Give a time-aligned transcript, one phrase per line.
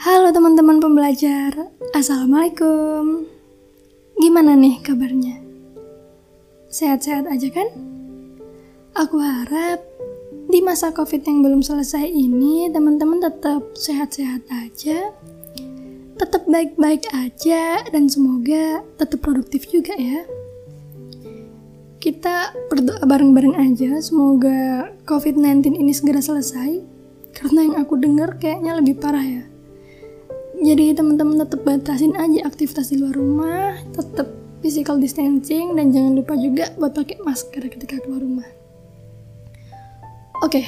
[0.00, 1.52] Halo teman-teman pembelajar,
[1.92, 3.28] Assalamualaikum
[4.16, 5.44] Gimana nih kabarnya?
[6.72, 7.68] Sehat-sehat aja kan?
[8.96, 9.84] Aku harap
[10.48, 15.12] di masa covid yang belum selesai ini teman-teman tetap sehat-sehat aja
[16.16, 20.24] Tetap baik-baik aja dan semoga tetap produktif juga ya
[22.00, 26.80] kita berdoa bareng-bareng aja semoga COVID-19 ini segera selesai
[27.36, 29.49] karena yang aku dengar kayaknya lebih parah ya
[30.60, 34.28] jadi teman-teman tetap batasin aja aktivitas di luar rumah tetap
[34.60, 38.48] physical distancing dan jangan lupa juga buat pakai masker ketika keluar rumah.
[40.44, 40.60] Oke.
[40.60, 40.66] Okay.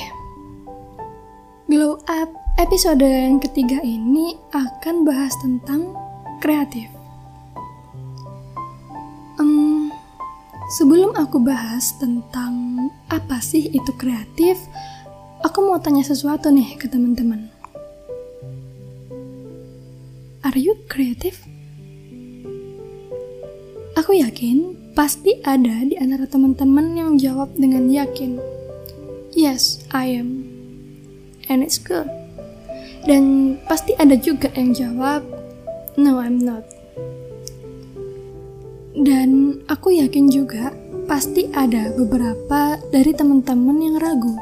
[1.68, 2.28] glow up
[2.60, 5.92] episode yang ketiga ini akan bahas tentang
[6.44, 6.88] kreatif.
[9.40, 9.88] Um,
[10.76, 14.56] sebelum aku bahas tentang apa sih itu kreatif
[15.44, 17.51] aku mau tanya sesuatu nih ke teman-teman
[20.52, 21.40] Are you creative?
[23.96, 28.36] Aku yakin pasti ada di antara teman-teman yang jawab dengan yakin.
[29.32, 30.44] Yes, I am.
[31.48, 32.04] And it's good.
[33.08, 35.24] Dan pasti ada juga yang jawab,
[35.96, 36.68] No, I'm not.
[38.92, 40.76] Dan aku yakin juga
[41.08, 44.36] pasti ada beberapa dari teman-teman yang ragu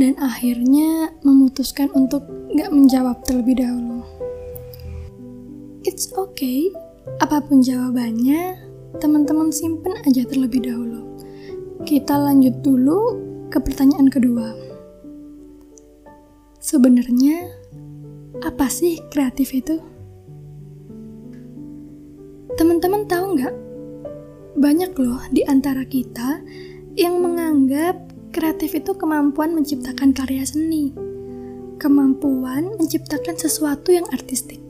[0.00, 2.24] dan akhirnya memutuskan untuk
[2.56, 4.17] gak menjawab terlebih dahulu.
[5.88, 6.68] It's okay,
[7.16, 8.60] apa pun jawabannya,
[9.00, 11.16] teman-teman simpen aja terlebih dahulu.
[11.88, 13.16] Kita lanjut dulu
[13.48, 14.52] ke pertanyaan kedua.
[16.60, 17.48] Sebenarnya,
[18.44, 19.80] apa sih kreatif itu?
[22.60, 23.54] Teman-teman tahu nggak?
[24.60, 26.44] Banyak loh di antara kita
[27.00, 27.96] yang menganggap
[28.36, 30.92] kreatif itu kemampuan menciptakan karya seni,
[31.80, 34.67] kemampuan menciptakan sesuatu yang artistik.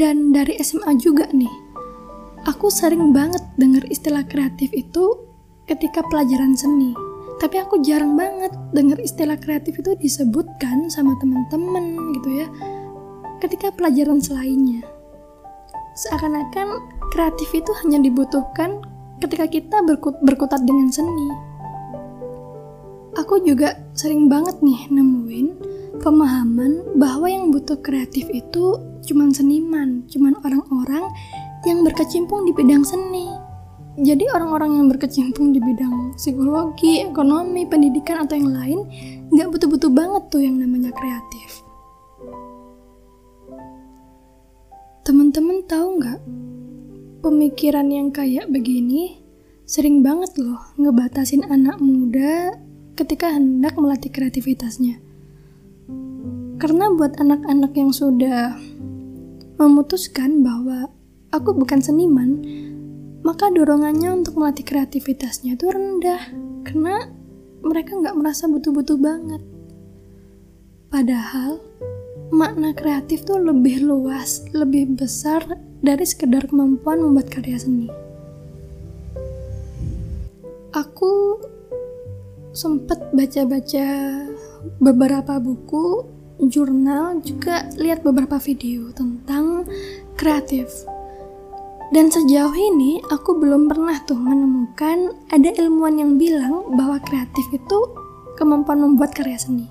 [0.00, 1.52] Dan dari SMA juga nih,
[2.48, 5.28] aku sering banget denger istilah kreatif itu
[5.68, 6.96] ketika pelajaran seni.
[7.36, 12.48] Tapi aku jarang banget denger istilah kreatif itu disebutkan sama teman-teman gitu ya.
[13.44, 14.80] Ketika pelajaran selainnya.
[16.00, 16.80] Seakan-akan
[17.12, 18.80] kreatif itu hanya dibutuhkan
[19.20, 21.28] ketika kita berkut berkutat dengan seni.
[23.20, 25.48] Aku juga sering banget nih nemuin
[26.00, 28.80] pemahaman bahwa yang butuh kreatif itu
[29.10, 31.10] cuman seniman, cuman orang-orang
[31.66, 33.26] yang berkecimpung di bidang seni.
[33.98, 38.78] Jadi orang-orang yang berkecimpung di bidang psikologi, ekonomi, pendidikan atau yang lain
[39.34, 41.66] nggak butuh-butuh banget tuh yang namanya kreatif.
[45.02, 46.20] Teman-teman tahu nggak?
[47.20, 49.20] Pemikiran yang kayak begini
[49.66, 52.56] sering banget loh ngebatasin anak muda
[52.94, 55.02] ketika hendak melatih kreativitasnya.
[56.60, 58.54] Karena buat anak-anak yang sudah
[59.60, 60.88] memutuskan bahwa
[61.28, 62.40] aku bukan seniman,
[63.20, 66.32] maka dorongannya untuk melatih kreativitasnya itu rendah
[66.64, 67.12] karena
[67.60, 69.44] mereka nggak merasa butuh-butuh banget.
[70.88, 71.60] Padahal
[72.32, 75.44] makna kreatif tuh lebih luas, lebih besar
[75.84, 77.92] dari sekedar kemampuan membuat karya seni.
[80.72, 81.42] Aku
[82.56, 83.86] sempat baca-baca
[84.80, 86.06] beberapa buku
[86.46, 89.49] jurnal juga lihat beberapa video tentang
[90.14, 90.68] kreatif.
[91.90, 97.78] Dan sejauh ini aku belum pernah tuh menemukan ada ilmuwan yang bilang bahwa kreatif itu
[98.38, 99.66] kemampuan membuat karya seni.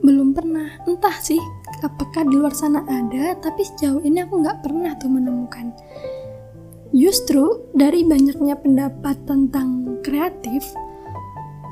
[0.00, 1.40] Belum pernah, entah sih
[1.84, 5.68] apakah di luar sana ada, tapi sejauh ini aku nggak pernah tuh menemukan.
[6.96, 10.64] Justru dari banyaknya pendapat tentang kreatif,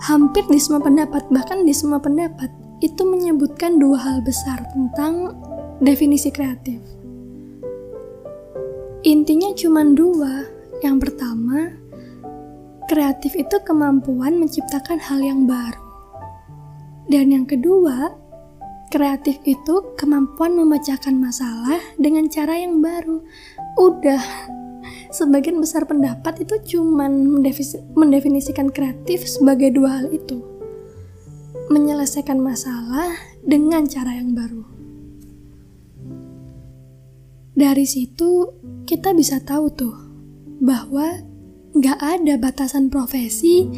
[0.04, 2.52] hampir di semua pendapat, bahkan di semua pendapat,
[2.84, 5.32] itu menyebutkan dua hal besar tentang
[5.80, 6.82] definisi kreatif.
[9.02, 10.46] Intinya cuma dua.
[10.78, 11.74] Yang pertama,
[12.86, 15.82] kreatif itu kemampuan menciptakan hal yang baru.
[17.10, 18.14] Dan yang kedua,
[18.94, 23.19] kreatif itu kemampuan memecahkan masalah dengan cara yang baru.
[23.78, 24.22] Udah,
[25.19, 27.10] sebagian besar pendapat itu cuma
[27.99, 30.52] mendefinisikan kreatif sebagai dua hal itu
[31.72, 34.71] menyelesaikan masalah dengan cara yang baru.
[37.52, 38.49] Dari situ
[38.88, 39.96] kita bisa tahu tuh
[40.62, 41.20] bahwa
[41.72, 43.69] nggak ada batasan profesi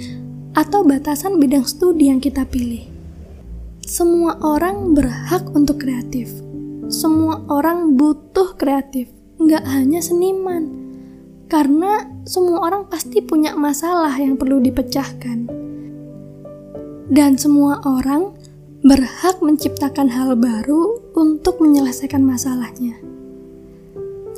[0.55, 2.87] atau batasan bidang studi yang kita pilih.
[3.82, 6.31] Semua orang berhak untuk kreatif.
[6.88, 9.11] Semua orang butuh kreatif,
[9.43, 10.71] nggak hanya seniman.
[11.50, 15.65] Karena semua orang pasti punya masalah yang perlu dipecahkan
[17.12, 18.32] dan semua orang
[18.85, 23.13] berhak menciptakan hal baru untuk menyelesaikan masalahnya.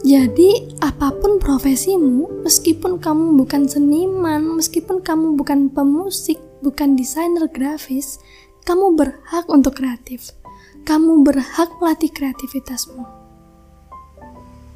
[0.04, 8.20] Jadi, apa pun profesimu, meskipun kamu bukan seniman, meskipun kamu bukan pemusik, bukan desainer grafis,
[8.68, 10.36] kamu berhak untuk kreatif.
[10.84, 13.08] Kamu berhak melatih kreativitasmu.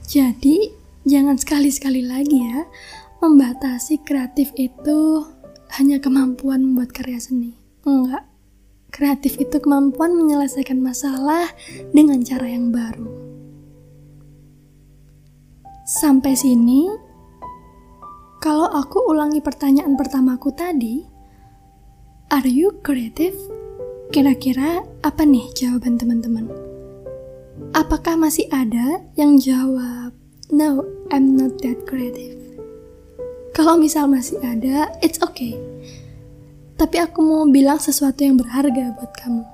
[0.09, 0.73] Jadi,
[1.05, 2.65] jangan sekali-sekali lagi ya
[3.21, 5.23] membatasi kreatif itu
[5.77, 7.61] hanya kemampuan membuat karya seni.
[7.85, 8.25] Enggak.
[8.91, 11.47] Kreatif itu kemampuan menyelesaikan masalah
[11.95, 13.30] dengan cara yang baru.
[15.91, 16.87] Sampai sini,
[18.39, 21.03] kalau aku ulangi pertanyaan pertamaku tadi,
[22.31, 23.35] are you creative?
[24.15, 26.47] Kira-kira apa nih jawaban teman-teman?
[27.75, 30.15] Apakah masih ada yang jawab,
[30.55, 32.39] no, I'm not that creative?
[33.51, 35.59] Kalau misal masih ada, it's okay
[36.81, 39.45] tapi aku mau bilang sesuatu yang berharga buat kamu.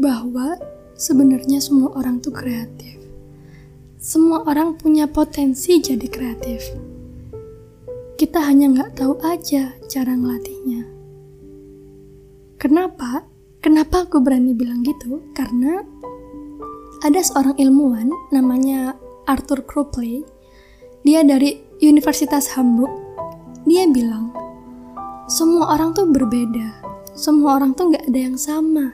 [0.00, 0.56] Bahwa
[0.96, 3.03] sebenarnya semua orang tuh kreatif.
[4.04, 6.60] Semua orang punya potensi jadi kreatif.
[8.20, 10.84] Kita hanya nggak tahu aja cara ngelatihnya.
[12.60, 13.24] Kenapa?
[13.64, 15.24] Kenapa aku berani bilang gitu?
[15.32, 15.80] Karena
[17.00, 18.92] ada seorang ilmuwan namanya
[19.24, 20.20] Arthur Cropley.
[21.00, 22.92] Dia dari Universitas Hamburg.
[23.64, 24.36] Dia bilang,
[25.32, 26.76] semua orang tuh berbeda.
[27.16, 28.92] Semua orang tuh nggak ada yang sama.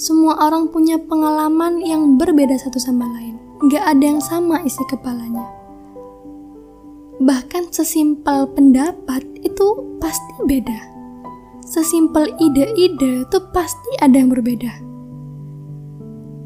[0.00, 3.43] Semua orang punya pengalaman yang berbeda satu sama lain.
[3.64, 5.48] Nggak ada yang sama isi kepalanya.
[7.18, 9.66] Bahkan sesimpel pendapat itu
[9.96, 10.78] pasti beda.
[11.64, 14.72] Sesimpel ide-ide itu pasti ada yang berbeda.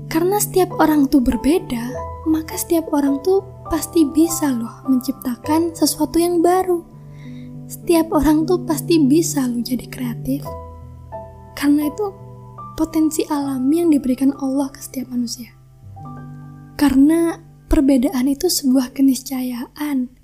[0.08, 1.90] Karena setiap orang tuh berbeda,
[2.30, 6.98] maka setiap orang tuh pasti bisa loh menciptakan sesuatu yang baru
[7.68, 10.40] setiap orang tuh pasti bisa lo jadi kreatif.
[11.52, 12.08] Karena itu
[12.80, 15.57] potensi alami yang diberikan Allah ke setiap manusia.
[16.78, 20.14] Karena perbedaan itu sebuah keniscayaan.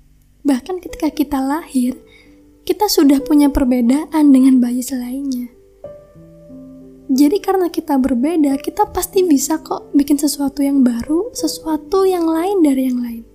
[0.47, 1.99] Bahkan ketika kita lahir,
[2.63, 5.51] kita sudah punya perbedaan dengan bayi selainnya.
[7.11, 12.63] Jadi karena kita berbeda, kita pasti bisa kok bikin sesuatu yang baru, sesuatu yang lain
[12.63, 13.25] dari yang lain.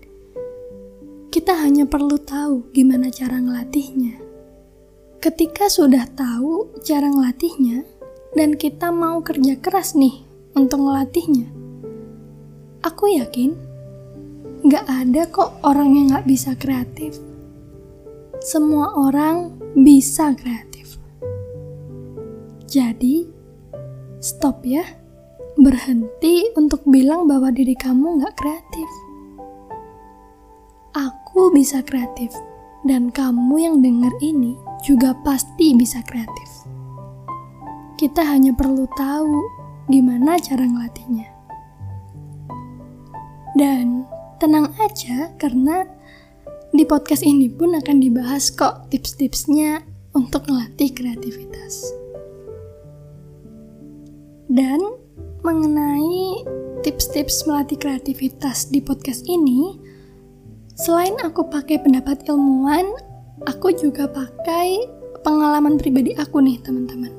[1.28, 4.17] Kita hanya perlu tahu gimana cara ngelatihnya.
[5.20, 7.84] Ketika sudah tahu cara ngelatihnya,
[8.32, 10.25] dan kita mau kerja keras nih
[10.56, 11.60] untuk ngelatihnya,
[12.85, 13.56] aku yakin
[14.69, 17.17] gak ada kok orang yang gak bisa kreatif.
[18.41, 20.97] Semua orang bisa kreatif.
[22.65, 23.29] Jadi,
[24.21, 24.85] stop ya.
[25.61, 28.91] Berhenti untuk bilang bahwa diri kamu gak kreatif
[31.31, 32.35] aku bisa kreatif,
[32.82, 36.67] dan kamu yang dengar ini juga pasti bisa kreatif.
[37.94, 39.38] Kita hanya perlu tahu
[39.87, 41.30] gimana cara ngelatihnya.
[43.56, 44.06] Dan
[44.38, 45.85] tenang aja karena
[46.70, 49.82] di podcast ini pun akan dibahas kok tips-tipsnya
[50.14, 51.91] untuk ngelatih kreativitas.
[54.50, 54.82] Dan
[55.43, 56.47] mengenai
[56.82, 59.91] tips-tips melatih kreativitas di podcast ini,
[60.81, 62.88] Selain aku pakai pendapat ilmuwan,
[63.44, 64.88] aku juga pakai
[65.20, 67.12] pengalaman pribadi aku nih teman-teman.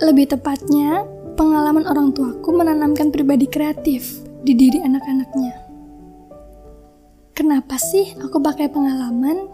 [0.00, 1.04] Lebih tepatnya,
[1.36, 5.54] pengalaman orang tuaku menanamkan pribadi kreatif di diri anak-anaknya.
[7.32, 9.48] Kenapa sih aku pakai pengalaman?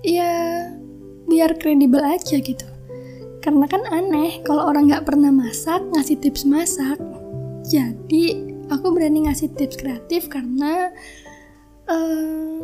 [0.00, 0.68] Ya,
[1.28, 2.66] biar kredibel aja gitu.
[3.44, 6.96] Karena kan aneh kalau orang nggak pernah masak ngasih tips masak.
[7.68, 8.40] Jadi,
[8.72, 10.88] aku berani ngasih tips kreatif karena
[11.88, 12.60] uh,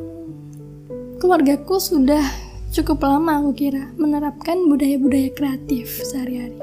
[1.21, 2.25] keluargaku sudah
[2.73, 6.57] cukup lama aku kira menerapkan budaya-budaya kreatif sehari-hari.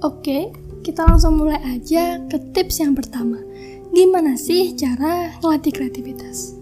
[0.00, 3.36] Oke, kita langsung mulai aja ke tips yang pertama.
[3.92, 6.56] Gimana sih cara melatih kreativitas?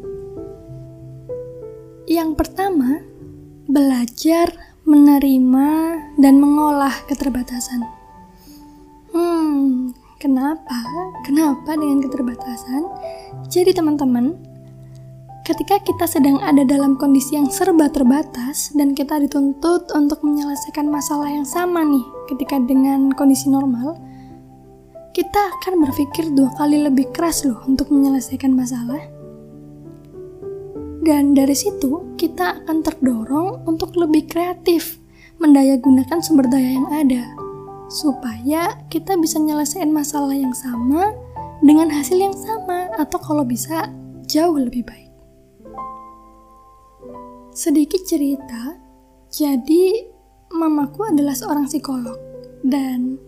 [2.08, 3.04] Yang pertama,
[3.68, 4.48] belajar
[4.88, 5.68] menerima
[6.16, 7.84] dan mengolah keterbatasan.
[9.12, 10.80] Hmm, kenapa?
[11.28, 12.82] Kenapa dengan keterbatasan?
[13.52, 14.48] Jadi teman-teman,
[15.48, 21.24] Ketika kita sedang ada dalam kondisi yang serba terbatas dan kita dituntut untuk menyelesaikan masalah
[21.24, 23.96] yang sama nih ketika dengan kondisi normal,
[25.16, 29.00] kita akan berpikir dua kali lebih keras loh untuk menyelesaikan masalah.
[31.02, 35.00] Dan dari situ kita akan terdorong untuk lebih kreatif,
[35.40, 37.24] mendaya gunakan sumber daya yang ada,
[37.88, 41.16] supaya kita bisa menyelesaikan masalah yang sama
[41.64, 43.88] dengan hasil yang sama atau kalau bisa
[44.28, 45.10] jauh lebih baik.
[47.56, 48.76] Sedikit cerita,
[49.32, 50.12] jadi
[50.52, 52.28] mamaku adalah seorang psikolog.
[52.66, 53.18] dan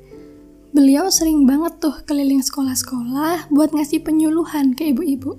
[0.70, 5.34] beliau sering banget tuh keliling sekolah-sekolah buat ngasih penyuluhan ke ibu-ibu.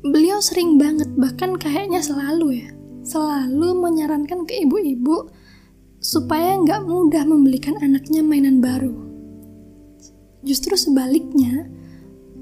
[0.00, 2.68] Beliau sering banget, bahkan kayaknya selalu ya,
[3.04, 5.28] selalu menyarankan ke ibu-ibu
[6.00, 8.96] supaya nggak mudah membelikan anaknya mainan baru.
[10.40, 11.68] Justru sebaliknya,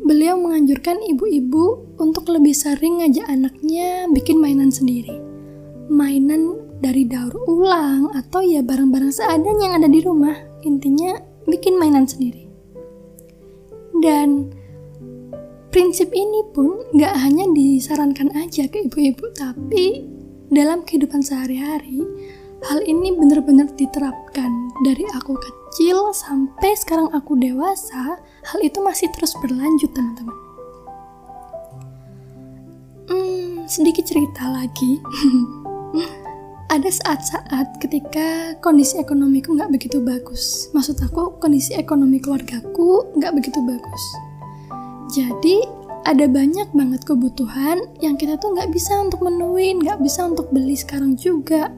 [0.07, 5.19] beliau menganjurkan ibu-ibu untuk lebih sering ngajak anaknya bikin mainan sendiri.
[5.91, 10.39] Mainan dari daur ulang atau ya barang-barang seadanya yang ada di rumah.
[10.63, 12.47] Intinya bikin mainan sendiri.
[13.99, 14.53] Dan
[15.75, 20.07] prinsip ini pun gak hanya disarankan aja ke ibu-ibu, tapi
[20.53, 22.05] dalam kehidupan sehari-hari,
[22.69, 24.51] hal ini benar-benar diterapkan
[24.87, 30.37] dari aku kecil sampai sekarang aku dewasa, hal itu masih terus berlanjut teman-teman.
[33.09, 35.01] Hmm, sedikit cerita lagi.
[36.69, 40.69] ada saat-saat ketika kondisi ekonomiku nggak begitu bagus.
[40.77, 44.05] Maksud aku kondisi ekonomi keluargaku nggak begitu bagus.
[45.09, 45.65] Jadi
[46.05, 50.77] ada banyak banget kebutuhan yang kita tuh nggak bisa untuk menuin, nggak bisa untuk beli
[50.77, 51.73] sekarang juga.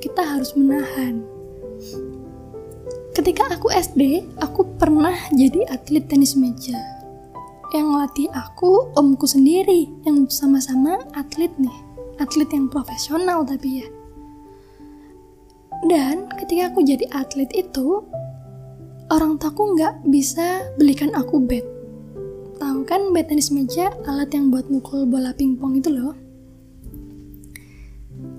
[0.00, 1.20] Kita harus menahan.
[3.12, 6.80] Ketika aku SD, aku pernah jadi atlet tenis meja.
[7.76, 11.76] Yang ngelatih aku omku sendiri, yang sama-sama atlet nih.
[12.16, 13.88] Atlet yang profesional tapi ya
[15.82, 18.06] dan ketika aku jadi atlet itu,
[19.10, 21.66] orang tuaku nggak bisa belikan aku bat.
[22.62, 26.14] Tahu kan bat tenis meja, alat yang buat mukul bola pingpong itu loh.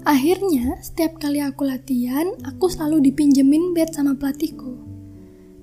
[0.08, 4.80] Akhirnya, setiap kali aku latihan, aku selalu dipinjemin bat sama pelatihku.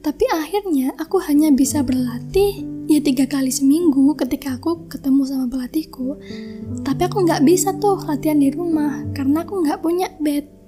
[0.01, 6.17] Tapi akhirnya aku hanya bisa berlatih ya tiga kali seminggu ketika aku ketemu sama pelatihku.
[6.81, 10.60] Tapi aku nggak bisa tuh latihan di rumah karena aku nggak punya bat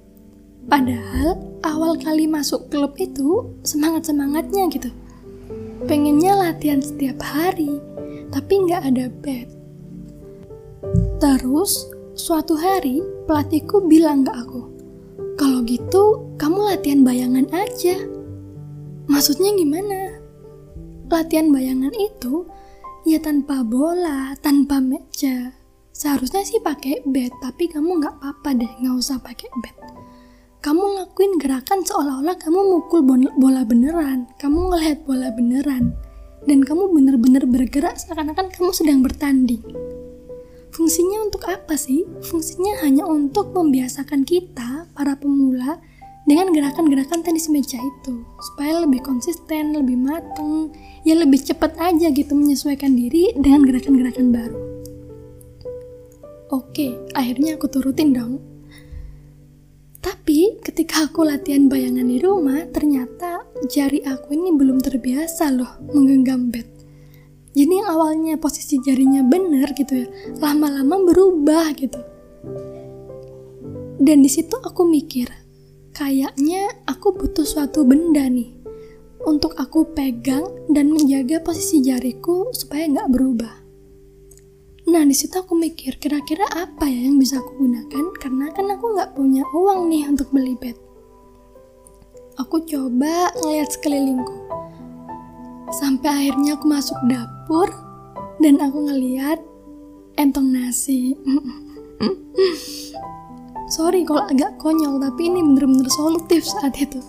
[0.63, 4.87] Padahal awal kali masuk klub itu semangat-semangatnya gitu.
[5.83, 7.83] Pengennya latihan setiap hari,
[8.31, 9.47] tapi nggak ada bed.
[11.19, 14.61] Terus, suatu hari pelatihku bilang ke aku,
[15.35, 17.99] kalau gitu kamu latihan bayangan aja.
[19.11, 20.15] Maksudnya gimana?
[21.11, 22.47] Latihan bayangan itu
[23.03, 25.51] ya tanpa bola, tanpa meja.
[25.91, 30.03] Seharusnya sih pakai bed, tapi kamu nggak apa-apa deh, nggak usah pakai bed
[30.63, 33.03] kamu ngelakuin gerakan seolah-olah kamu mukul
[33.35, 35.91] bola beneran, kamu ngelihat bola beneran,
[36.47, 39.59] dan kamu bener-bener bergerak seakan-akan kamu sedang bertanding.
[40.71, 42.07] Fungsinya untuk apa sih?
[42.23, 45.83] Fungsinya hanya untuk membiasakan kita, para pemula,
[46.23, 50.71] dengan gerakan-gerakan tenis meja itu, supaya lebih konsisten, lebih mateng,
[51.03, 54.59] ya lebih cepat aja gitu menyesuaikan diri dengan gerakan-gerakan baru.
[56.55, 58.52] Oke, akhirnya aku turutin dong
[60.03, 66.51] tapi ketika aku latihan bayangan di rumah, ternyata jari aku ini belum terbiasa loh menggenggam
[66.51, 66.67] bed.
[67.55, 70.07] Jadi yang awalnya posisi jarinya bener gitu ya,
[70.43, 72.01] lama-lama berubah gitu.
[74.03, 75.31] Dan di situ aku mikir,
[75.95, 78.51] kayaknya aku butuh suatu benda nih
[79.23, 83.62] untuk aku pegang dan menjaga posisi jariku supaya nggak berubah.
[84.83, 88.85] Nah di situ aku mikir kira-kira apa ya yang bisa aku gunakan karena kan aku
[88.91, 90.75] nggak punya uang nih untuk beli bed.
[92.35, 94.35] Aku coba ngeliat sekelilingku.
[95.79, 97.71] Sampai akhirnya aku masuk dapur
[98.43, 99.39] dan aku ngeliat
[100.19, 101.15] entong nasi.
[103.79, 106.99] Sorry kalau agak konyol tapi ini bener-bener solutif saat itu.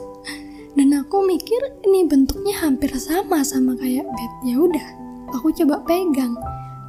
[0.79, 4.33] Dan aku mikir ini bentuknya hampir sama sama kayak bed.
[4.47, 4.87] Ya udah,
[5.35, 6.39] aku coba pegang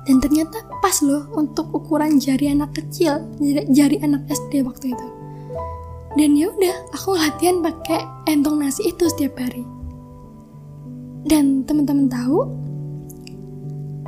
[0.05, 3.25] dan ternyata pas loh untuk ukuran jari anak kecil
[3.73, 5.07] jari, anak SD waktu itu.
[6.15, 9.65] Dan ya udah aku latihan pakai entong nasi itu setiap hari.
[11.25, 12.39] Dan teman-teman tahu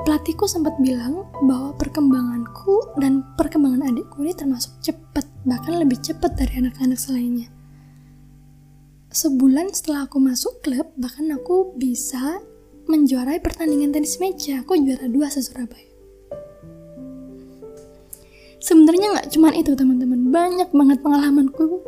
[0.05, 6.63] pelatihku sempat bilang bahwa perkembanganku dan perkembangan adikku ini termasuk cepat bahkan lebih cepat dari
[6.63, 7.49] anak-anak selainnya.
[9.11, 12.39] Sebulan setelah aku masuk klub bahkan aku bisa
[12.87, 14.63] menjuarai pertandingan tenis meja.
[14.63, 15.85] Aku juara dua se Surabaya.
[18.57, 20.33] Sebenarnya nggak cuma itu teman-teman.
[20.33, 21.83] Banyak banget pengalamanku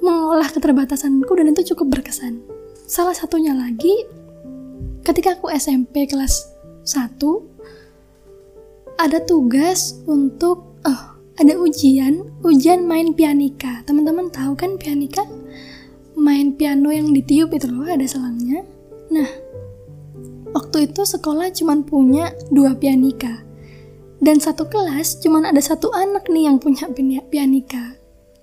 [0.00, 2.40] mengolah keterbatasanku dan itu cukup berkesan.
[2.88, 4.08] Salah satunya lagi
[5.04, 6.48] ketika aku SMP kelas
[6.88, 7.20] 1
[8.98, 11.02] ada tugas untuk oh
[11.36, 13.84] ada ujian ujian main pianika.
[13.84, 15.22] Teman-teman tahu kan pianika?
[16.18, 18.66] Main piano yang ditiup itu loh ada selangnya
[19.10, 19.26] nah
[20.54, 23.50] waktu itu sekolah cuma punya dua pianika
[24.20, 26.86] dan satu kelas cuman ada satu anak nih yang punya
[27.28, 27.96] pianika.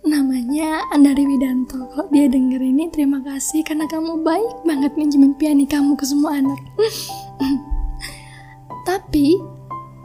[0.07, 1.83] namanya Andari Widanto.
[1.91, 6.39] Kalau dia denger ini, terima kasih karena kamu baik banget minjemin piani kamu ke semua
[6.39, 6.55] anak.
[8.87, 9.35] Tapi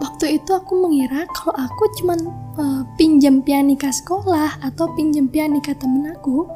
[0.02, 2.18] waktu itu aku mengira kalau aku cuman
[2.58, 6.50] uh, pinjam pianika sekolah atau pinjam pianika temen aku,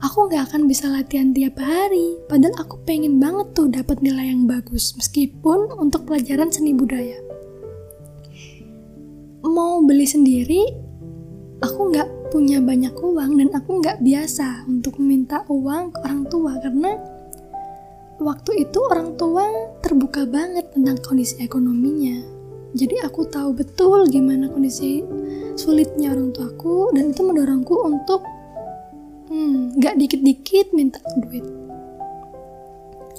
[0.00, 2.16] aku nggak akan bisa latihan tiap hari.
[2.26, 7.20] Padahal aku pengen banget tuh dapat nilai yang bagus, meskipun untuk pelajaran seni budaya.
[9.44, 10.68] Mau beli sendiri,
[11.60, 16.52] aku nggak punya banyak uang dan aku nggak biasa untuk meminta uang ke orang tua
[16.60, 16.92] karena
[18.20, 19.48] waktu itu orang tua
[19.80, 22.20] terbuka banget tentang kondisi ekonominya.
[22.70, 25.02] Jadi aku tahu betul gimana kondisi
[25.58, 28.22] sulitnya orang tuaku dan itu mendorongku untuk
[29.30, 31.46] hmm, nggak dikit-dikit minta duit.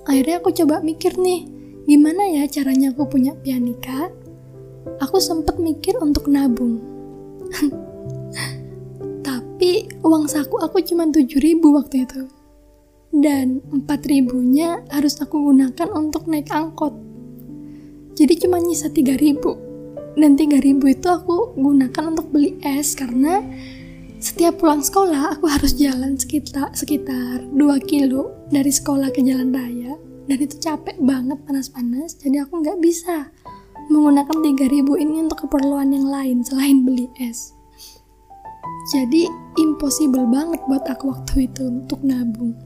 [0.05, 1.47] Akhirnya aku coba mikir nih,
[1.87, 4.11] gimana ya caranya aku punya pianika?
[4.99, 6.83] Aku sempet mikir untuk nabung.
[9.61, 12.25] tapi uang saku aku cuma 7000 waktu itu
[13.13, 16.97] dan 4000 nya harus aku gunakan untuk naik angkot
[18.17, 19.37] jadi cuma nyisa 3000
[20.17, 23.45] dan 3000 itu aku gunakan untuk beli es karena
[24.21, 27.57] setiap pulang sekolah aku harus jalan sekitar sekitar 2
[27.89, 29.97] kilo dari sekolah ke jalan raya
[30.29, 33.33] dan itu capek banget panas-panas jadi aku nggak bisa
[33.89, 37.57] menggunakan 3000 ini untuk keperluan yang lain selain beli es
[38.89, 39.29] jadi
[39.61, 42.57] impossible banget buat aku waktu itu untuk nabung.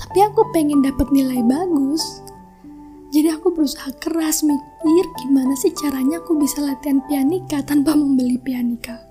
[0.00, 2.24] Tapi aku pengen dapat nilai bagus.
[3.12, 9.05] Jadi aku berusaha keras mikir gimana sih caranya aku bisa latihan pianika tanpa membeli pianika.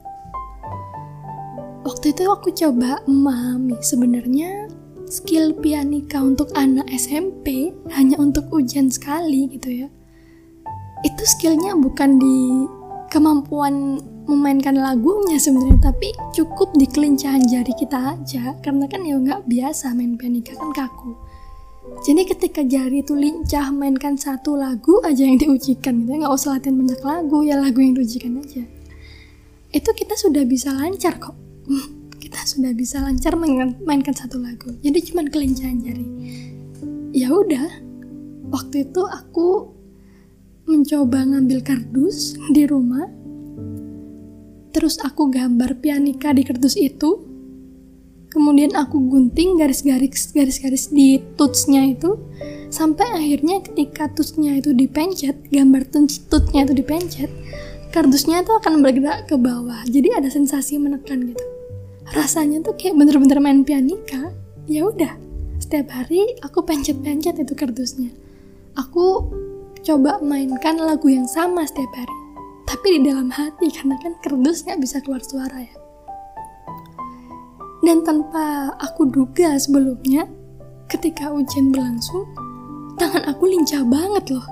[1.85, 3.77] Waktu itu aku coba memahami.
[3.77, 4.65] Sebenarnya
[5.05, 9.87] skill pianika untuk anak SMP hanya untuk ujian sekali gitu ya.
[11.05, 12.65] Itu skillnya bukan di
[13.13, 18.57] kemampuan memainkan lagunya sebenarnya tapi cukup di kelincahan jari kita aja.
[18.65, 21.13] Karena kan ya nggak biasa main pianika kan kaku.
[22.01, 26.81] Jadi ketika jari itu lincah mainkan satu lagu aja yang diujikan gitu nggak usah latihan
[26.81, 28.65] banyak lagu ya lagu yang diujikan aja.
[29.69, 31.44] Itu kita sudah bisa lancar kok
[32.45, 36.07] sudah bisa lancar mainkan, satu lagu jadi cuman kelincahan jari
[37.11, 37.81] ya udah
[38.53, 39.73] waktu itu aku
[40.65, 43.05] mencoba ngambil kardus di rumah
[44.75, 47.23] Terus aku gambar pianika di kertas itu.
[48.27, 52.19] Kemudian aku gunting garis-garis garis-garis di tutsnya itu
[52.67, 57.31] sampai akhirnya ketika tutsnya itu dipencet, gambar tutsnya itu dipencet,
[57.95, 59.79] kardusnya itu akan bergerak ke bawah.
[59.87, 61.54] Jadi ada sensasi menekan gitu.
[62.13, 64.29] Rasanya tuh kayak bener-bener main pianika.
[64.69, 65.17] Ya udah,
[65.57, 68.13] setiap hari aku pencet-pencet itu kardusnya.
[68.75, 69.29] Aku
[69.85, 72.17] coba mainkan lagu yang sama setiap hari
[72.65, 75.75] tapi di dalam hati karena kan kerdus nggak bisa keluar suara ya
[77.85, 80.25] dan tanpa aku duga sebelumnya
[80.89, 82.25] ketika ujian berlangsung
[82.97, 84.45] tangan aku lincah banget loh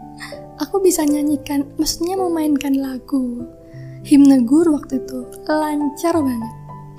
[0.64, 3.44] aku bisa nyanyikan maksudnya memainkan lagu
[4.08, 6.54] himne guru waktu itu lancar banget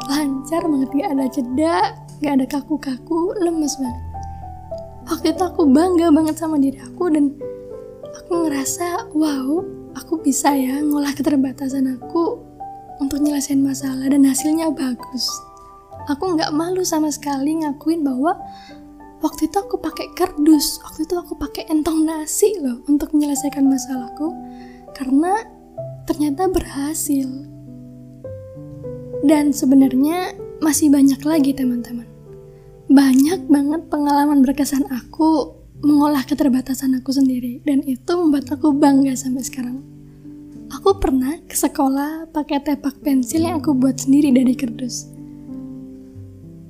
[0.09, 1.77] lancar banget gak ada jeda
[2.21, 4.03] gak ada kaku-kaku lemes banget
[5.09, 7.35] waktu itu aku bangga banget sama diri aku dan
[8.15, 9.61] aku ngerasa wow
[9.97, 12.51] aku bisa ya ngolah keterbatasan aku
[13.01, 15.25] untuk nyelesain masalah dan hasilnya bagus.
[16.05, 18.37] Aku nggak malu sama sekali ngakuin bahwa
[19.25, 24.37] waktu itu aku pakai kardus, waktu itu aku pakai entong nasi loh untuk menyelesaikan masalahku
[24.93, 25.49] karena
[26.05, 27.27] ternyata berhasil.
[29.21, 32.09] Dan sebenarnya masih banyak lagi teman-teman.
[32.91, 39.41] Banyak banget pengalaman berkesan aku mengolah keterbatasan aku sendiri dan itu membuat aku bangga sampai
[39.41, 39.77] sekarang.
[40.71, 45.09] Aku pernah ke sekolah pakai tepak pensil yang aku buat sendiri dari kardus.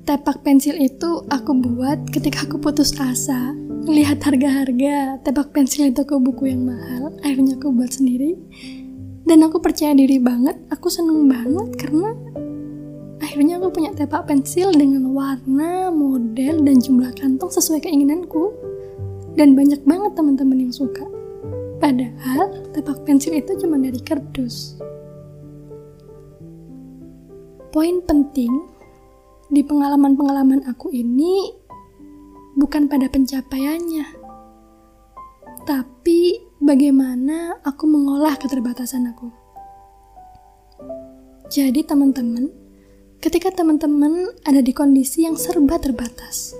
[0.02, 3.54] Tepak pensil itu aku buat ketika aku putus asa,
[3.86, 8.34] lihat harga-harga tepak pensil itu ke buku yang mahal, akhirnya aku buat sendiri.
[9.22, 12.10] Dan aku percaya diri banget, aku seneng banget karena
[13.22, 18.50] akhirnya aku punya tepak pensil dengan warna, model, dan jumlah kantong sesuai keinginanku
[19.38, 21.06] dan banyak banget teman-teman yang suka.
[21.78, 24.76] Padahal tepak pensil itu cuma dari kardus.
[27.72, 28.52] Poin penting
[29.48, 31.56] di pengalaman-pengalaman aku ini
[32.52, 34.06] bukan pada pencapaiannya,
[35.64, 39.28] tapi bagaimana aku mengolah keterbatasan aku.
[41.50, 42.48] Jadi teman-teman,
[43.18, 46.54] ketika teman-teman ada di kondisi yang serba terbatas,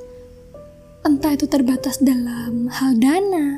[1.07, 3.57] entah itu terbatas dalam hal dana,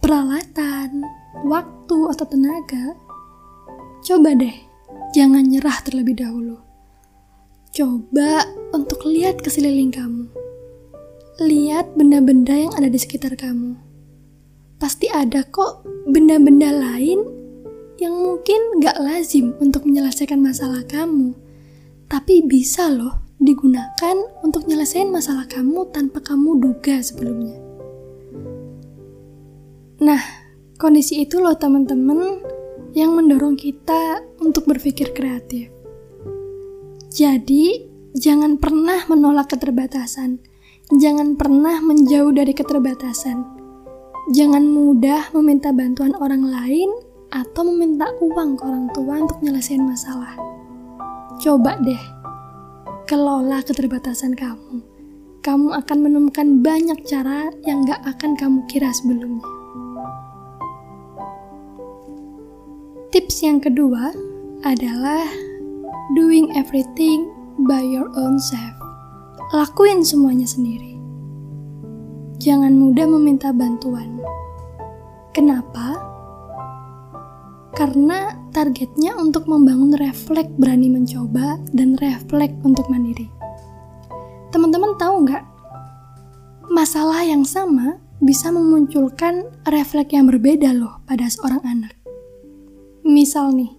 [0.00, 1.04] peralatan,
[1.46, 2.96] waktu, atau tenaga,
[4.02, 4.56] coba deh
[5.14, 6.58] jangan nyerah terlebih dahulu.
[7.70, 8.42] Coba
[8.74, 10.24] untuk lihat ke sekeliling kamu.
[11.38, 13.87] Lihat benda-benda yang ada di sekitar kamu.
[14.78, 17.26] Pasti ada kok benda-benda lain
[17.98, 21.34] yang mungkin gak lazim untuk menyelesaikan masalah kamu.
[22.06, 27.58] Tapi bisa loh digunakan untuk nyelesain masalah kamu tanpa kamu duga sebelumnya.
[29.98, 30.22] Nah,
[30.78, 32.38] kondisi itu loh teman-teman
[32.94, 35.74] yang mendorong kita untuk berpikir kreatif.
[37.10, 37.82] Jadi,
[38.14, 40.38] jangan pernah menolak keterbatasan.
[40.94, 43.57] Jangan pernah menjauh dari keterbatasan.
[44.28, 46.92] Jangan mudah meminta bantuan orang lain
[47.32, 50.36] atau meminta uang ke orang tua untuk nyelesain masalah.
[51.40, 52.02] Coba deh,
[53.08, 54.84] kelola keterbatasan kamu.
[55.40, 59.40] Kamu akan menemukan banyak cara yang gak akan kamu kira sebelumnya.
[63.08, 64.12] Tips yang kedua
[64.60, 65.24] adalah
[66.12, 67.32] doing everything
[67.64, 68.76] by your own self.
[69.56, 70.87] Lakuin semuanya sendiri.
[72.48, 74.24] Jangan mudah meminta bantuan.
[75.36, 76.00] Kenapa?
[77.76, 83.28] Karena targetnya untuk membangun refleks berani mencoba dan refleks untuk mandiri.
[84.48, 85.44] Teman-teman tahu nggak?
[86.72, 91.92] Masalah yang sama bisa memunculkan refleks yang berbeda loh pada seorang anak.
[93.04, 93.76] Misal nih,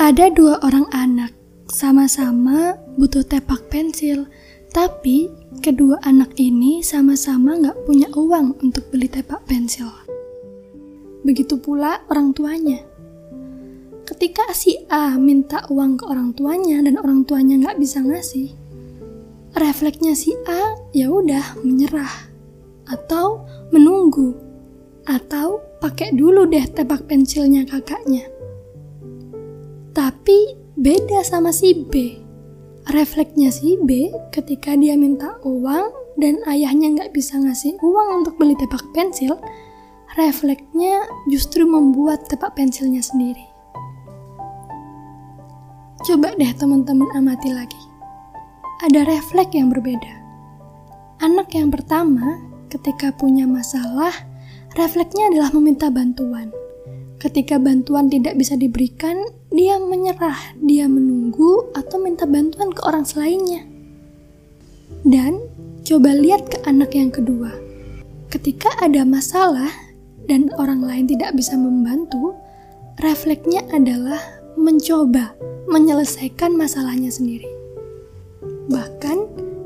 [0.00, 1.36] ada dua orang anak,
[1.68, 4.24] sama-sama butuh tepak pensil,
[4.68, 5.32] tapi
[5.64, 9.88] kedua anak ini sama-sama nggak punya uang untuk beli tepak pensil.
[11.24, 12.78] Begitu pula orang tuanya.
[14.04, 18.52] Ketika si A minta uang ke orang tuanya dan orang tuanya nggak bisa ngasih,
[19.56, 22.28] refleksnya si A ya udah menyerah
[22.88, 24.32] atau menunggu
[25.04, 28.24] atau pakai dulu deh tepak pensilnya kakaknya.
[29.96, 32.27] Tapi beda sama si B.
[32.88, 38.56] Refleksnya si B ketika dia minta uang dan ayahnya nggak bisa ngasih uang untuk beli
[38.56, 39.36] tepak pensil,
[40.16, 43.44] refleksnya justru membuat tepak pensilnya sendiri.
[46.00, 47.82] Coba deh teman-teman amati lagi.
[48.88, 50.14] Ada refleks yang berbeda.
[51.20, 52.40] Anak yang pertama,
[52.72, 54.16] ketika punya masalah,
[54.80, 56.48] refleksnya adalah meminta bantuan.
[57.18, 63.66] Ketika bantuan tidak bisa diberikan, dia menyerah, dia menunggu atau minta bantuan ke orang selainnya.
[65.02, 65.42] Dan
[65.82, 67.50] coba lihat ke anak yang kedua.
[68.30, 69.72] Ketika ada masalah
[70.30, 72.38] dan orang lain tidak bisa membantu,
[73.02, 74.22] refleksnya adalah
[74.54, 75.34] mencoba
[75.66, 77.50] menyelesaikan masalahnya sendiri.
[78.70, 79.18] Bahkan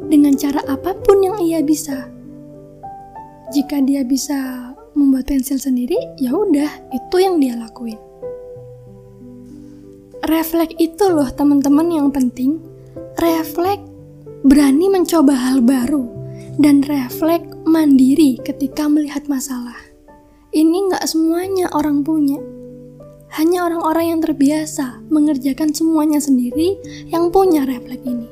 [0.08, 2.08] dengan cara apa pun yang ia bisa.
[3.52, 7.98] Jika dia bisa membuat pensil sendiri, ya udah, itu yang dia lakuin.
[10.22, 12.62] Refleks itu loh teman-teman yang penting.
[13.18, 13.82] Refleks
[14.46, 16.06] berani mencoba hal baru
[16.62, 19.78] dan refleks mandiri ketika melihat masalah.
[20.54, 22.38] Ini nggak semuanya orang punya.
[23.32, 26.76] Hanya orang-orang yang terbiasa mengerjakan semuanya sendiri
[27.08, 28.28] yang punya refleks ini.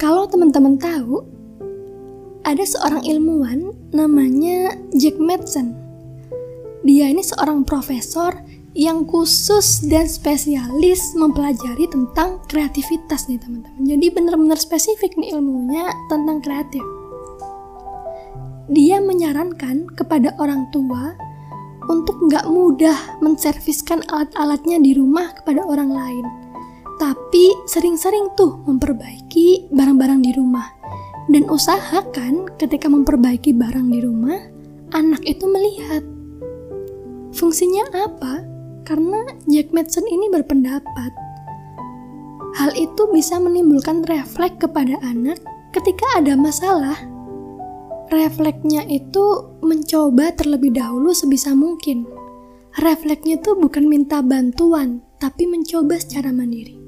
[0.00, 1.24] Kalau teman-teman tahu,
[2.46, 5.72] ada seorang ilmuwan namanya Jack Madsen.
[6.84, 8.36] Dia ini seorang profesor
[8.76, 13.80] yang khusus dan spesialis mempelajari tentang kreativitas nih teman-teman.
[13.88, 16.84] Jadi benar-benar spesifik nih ilmunya tentang kreatif.
[18.68, 21.16] Dia menyarankan kepada orang tua
[21.88, 26.26] untuk nggak mudah menserviskan alat-alatnya di rumah kepada orang lain.
[27.00, 30.75] Tapi sering-sering tuh memperbaiki barang-barang di rumah
[31.30, 34.38] dan usahakan ketika memperbaiki barang di rumah,
[34.94, 36.02] anak itu melihat.
[37.34, 38.46] Fungsinya apa?
[38.86, 41.26] Karena Jack Madsen ini berpendapat
[42.56, 45.36] hal itu bisa menimbulkan refleks kepada anak
[45.76, 46.96] ketika ada masalah.
[48.08, 52.08] Refleksnya itu mencoba terlebih dahulu sebisa mungkin.
[52.80, 56.85] Refleksnya itu bukan minta bantuan, tapi mencoba secara mandiri.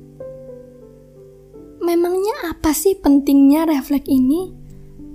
[1.88, 4.53] Memangnya apa sih pentingnya refleks ini?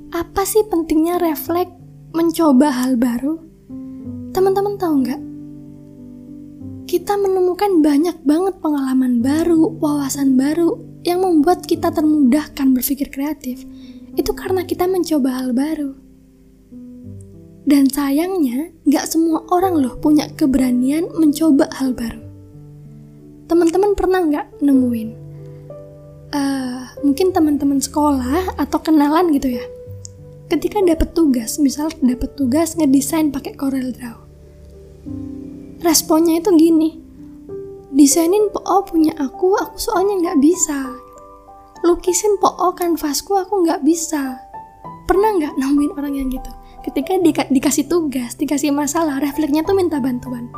[0.09, 1.69] Apa sih pentingnya refleks
[2.17, 3.37] mencoba hal baru?
[4.33, 5.21] Teman-teman tahu nggak?
[6.89, 13.69] Kita menemukan banyak banget pengalaman baru, wawasan baru yang membuat kita termudahkan berpikir kreatif.
[14.17, 15.93] Itu karena kita mencoba hal baru.
[17.69, 22.25] Dan sayangnya, nggak semua orang loh punya keberanian mencoba hal baru.
[23.45, 25.22] Teman-teman pernah nggak nemuin
[26.33, 29.65] uh, mungkin teman-teman sekolah atau kenalan gitu ya
[30.49, 34.17] ketika dapat tugas misal dapat tugas ngedesain pakai Corel Draw
[35.85, 37.03] responnya itu gini
[37.93, 40.97] desainin PO punya aku, aku soalnya nggak bisa.
[41.85, 44.41] Lukisin PO kanvasku, aku nggak bisa.
[45.05, 46.49] Pernah nggak nemuin orang yang gitu?
[46.83, 50.51] Ketika di, dikasih tugas, dikasih masalah, refleksnya tuh minta bantuan.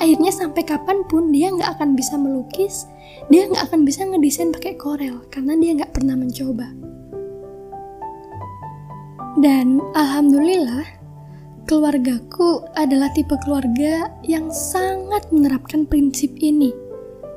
[0.00, 2.88] Akhirnya sampai kapan pun dia nggak akan bisa melukis,
[3.28, 6.68] dia nggak akan bisa ngedesain pakai Corel karena dia nggak pernah mencoba.
[9.40, 10.84] Dan alhamdulillah,
[11.64, 16.68] keluargaku adalah tipe keluarga yang sangat menerapkan prinsip ini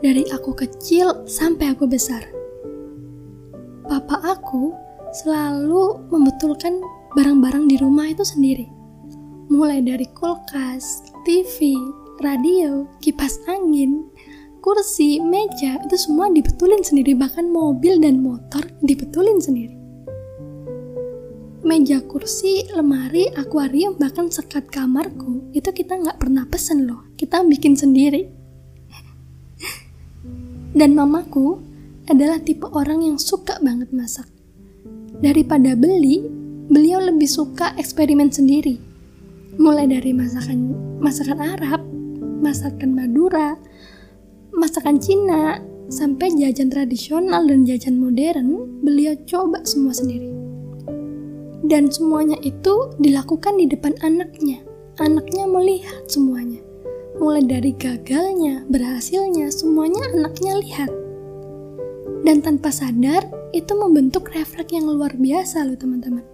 [0.03, 2.23] dari aku kecil sampai aku besar.
[3.87, 4.75] Papa aku
[5.23, 6.83] selalu membetulkan
[7.15, 8.67] barang-barang di rumah itu sendiri.
[9.47, 11.77] Mulai dari kulkas, TV,
[12.19, 14.07] radio, kipas angin,
[14.65, 17.13] kursi, meja, itu semua dibetulin sendiri.
[17.13, 19.75] Bahkan mobil dan motor dibetulin sendiri.
[21.65, 27.09] Meja kursi, lemari, akuarium, bahkan sekat kamarku, itu kita nggak pernah pesen loh.
[27.17, 28.25] Kita bikin sendiri.
[30.75, 31.57] Dan mamaku
[32.05, 34.29] adalah tipe orang yang suka banget masak.
[35.23, 36.21] Daripada beli,
[36.69, 38.77] beliau lebih suka eksperimen sendiri.
[39.55, 41.94] Mulai dari masakan masakan Arab,
[42.45, 43.57] masakan Madura,
[44.53, 45.57] masakan Cina,
[45.89, 50.29] sampai jajan tradisional dan jajan modern, beliau coba semua sendiri.
[51.65, 54.61] Dan semuanya itu dilakukan di depan anaknya.
[55.01, 56.61] Anaknya melihat semuanya
[57.15, 60.91] mulai dari gagalnya, berhasilnya, semuanya anaknya lihat.
[62.25, 63.23] Dan tanpa sadar,
[63.55, 66.25] itu membentuk refleks yang luar biasa loh teman-teman.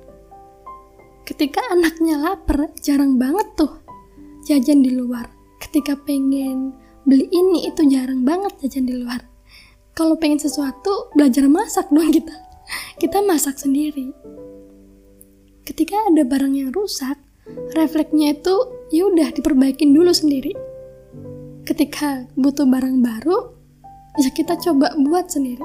[1.28, 3.72] Ketika anaknya lapar, jarang banget tuh
[4.50, 5.41] jajan di luar.
[5.62, 6.74] Ketika pengen
[7.06, 9.22] beli ini, itu jarang banget jajan di luar.
[9.94, 12.34] Kalau pengen sesuatu, belajar masak dong kita.
[12.98, 14.10] Kita masak sendiri.
[15.62, 17.16] Ketika ada barang yang rusak,
[17.78, 18.56] refleksnya itu
[18.90, 20.72] yaudah diperbaikin dulu sendiri
[21.66, 23.54] ketika butuh barang baru,
[24.20, 25.64] ya kita coba buat sendiri.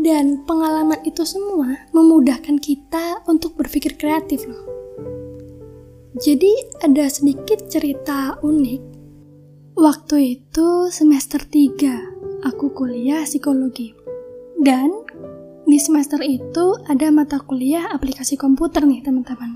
[0.00, 4.79] Dan pengalaman itu semua memudahkan kita untuk berpikir kreatif loh.
[6.10, 6.50] Jadi
[6.82, 8.82] ada sedikit cerita unik.
[9.78, 13.94] Waktu itu semester 3, aku kuliah psikologi.
[14.58, 14.90] Dan
[15.70, 19.54] di semester itu ada mata kuliah aplikasi komputer nih teman-teman.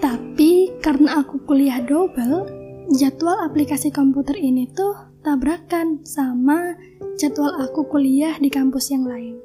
[0.00, 2.48] Tapi karena aku kuliah double,
[2.96, 6.72] jadwal aplikasi komputer ini tuh tabrakan sama
[7.20, 9.36] jadwal aku kuliah di kampus yang lain.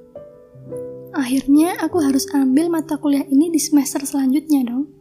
[1.11, 4.98] Akhirnya aku harus ambil mata kuliah ini di semester selanjutnya dong.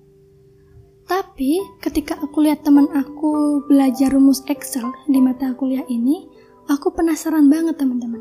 [1.09, 6.29] Tapi ketika aku lihat teman aku belajar rumus Excel di mata kuliah ini,
[6.68, 8.21] aku penasaran banget teman-teman.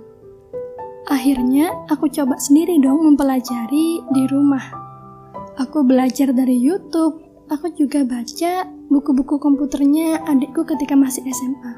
[1.12, 4.64] Akhirnya aku coba sendiri dong mempelajari di rumah.
[5.60, 7.20] Aku belajar dari YouTube,
[7.52, 11.74] aku juga baca buku-buku komputernya adikku ketika masih SMA.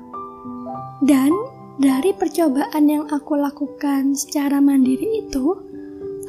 [1.02, 1.34] Dan
[1.82, 5.58] dari percobaan yang aku lakukan secara mandiri itu,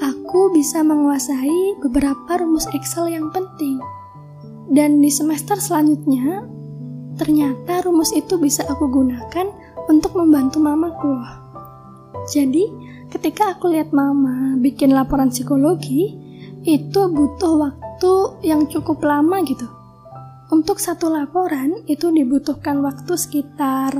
[0.01, 4.00] aku bisa menguasai beberapa rumus Excel yang penting.
[4.71, 6.47] Dan di semester selanjutnya,
[7.19, 9.51] ternyata rumus itu bisa aku gunakan
[9.91, 11.19] untuk membantu mamaku.
[12.31, 12.71] Jadi,
[13.11, 16.15] ketika aku lihat mama bikin laporan psikologi,
[16.63, 18.13] itu butuh waktu
[18.47, 19.67] yang cukup lama gitu.
[20.55, 23.91] Untuk satu laporan itu dibutuhkan waktu sekitar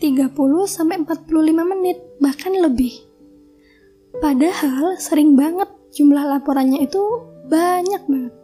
[0.00, 0.32] 30
[0.64, 2.96] sampai 45 menit, bahkan lebih.
[4.24, 7.02] Padahal sering banget jumlah laporannya itu
[7.48, 8.43] banyak banget.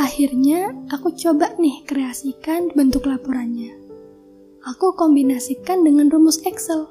[0.00, 3.76] Akhirnya aku coba nih kreasikan bentuk laporannya.
[4.64, 6.88] Aku kombinasikan dengan rumus Excel.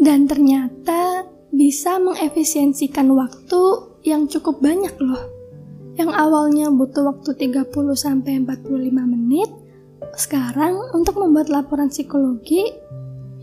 [0.00, 3.62] Dan ternyata bisa mengefisiensikan waktu
[4.02, 5.36] yang cukup banyak loh
[5.96, 8.68] yang awalnya butuh waktu 30 sampai 45
[9.08, 9.48] menit,
[10.12, 12.68] sekarang untuk membuat laporan psikologi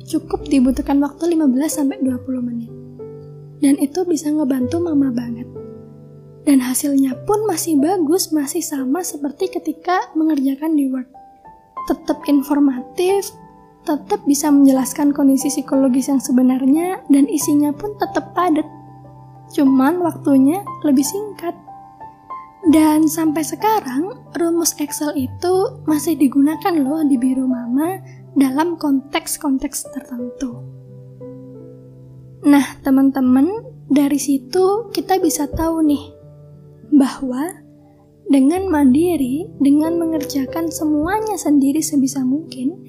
[0.05, 2.69] cukup dibutuhkan waktu 15 sampai 20 menit.
[3.57, 5.49] Dan itu bisa ngebantu mama banget.
[6.43, 11.07] Dan hasilnya pun masih bagus, masih sama seperti ketika mengerjakan di Word.
[11.87, 13.31] Tetap informatif,
[13.87, 18.67] tetap bisa menjelaskan kondisi psikologis yang sebenarnya, dan isinya pun tetap padat.
[19.55, 21.55] Cuman waktunya lebih singkat.
[22.63, 27.99] Dan sampai sekarang, rumus Excel itu masih digunakan loh di biru mama
[28.35, 30.63] dalam konteks-konteks tertentu.
[32.43, 33.47] Nah, teman-teman,
[33.87, 36.03] dari situ kita bisa tahu nih
[36.91, 37.63] bahwa
[38.27, 42.81] dengan mandiri, dengan mengerjakan semuanya sendiri sebisa mungkin,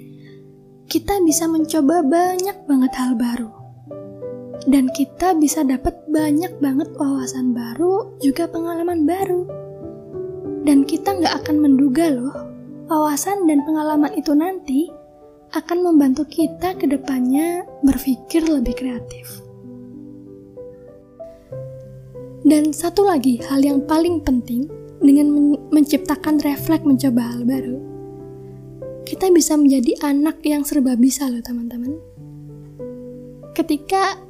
[0.89, 3.53] kita bisa mencoba banyak banget hal baru.
[4.65, 9.65] Dan kita bisa dapat banyak banget wawasan baru, juga pengalaman baru
[10.65, 12.35] dan kita nggak akan menduga loh,
[12.89, 14.89] wawasan dan pengalaman itu nanti
[15.53, 19.44] akan membantu kita ke depannya berpikir lebih kreatif.
[22.45, 24.69] Dan satu lagi hal yang paling penting
[25.01, 27.77] dengan men menciptakan refleks mencoba hal baru,
[29.09, 31.97] kita bisa menjadi anak yang serba bisa loh teman-teman.
[33.57, 34.21] Ketika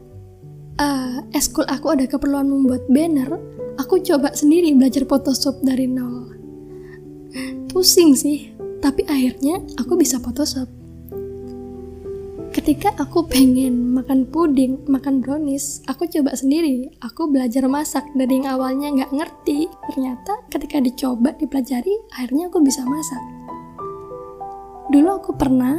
[0.78, 3.34] uh, eskul aku ada keperluan membuat banner,
[3.82, 6.30] aku coba sendiri belajar Photoshop dari nol.
[7.74, 10.70] Pusing sih, tapi akhirnya aku bisa Photoshop
[12.64, 16.88] ketika aku pengen makan puding, makan brownies, aku coba sendiri.
[17.04, 19.68] Aku belajar masak dari yang awalnya nggak ngerti.
[19.92, 23.20] Ternyata ketika dicoba, dipelajari, akhirnya aku bisa masak.
[24.88, 25.76] Dulu aku pernah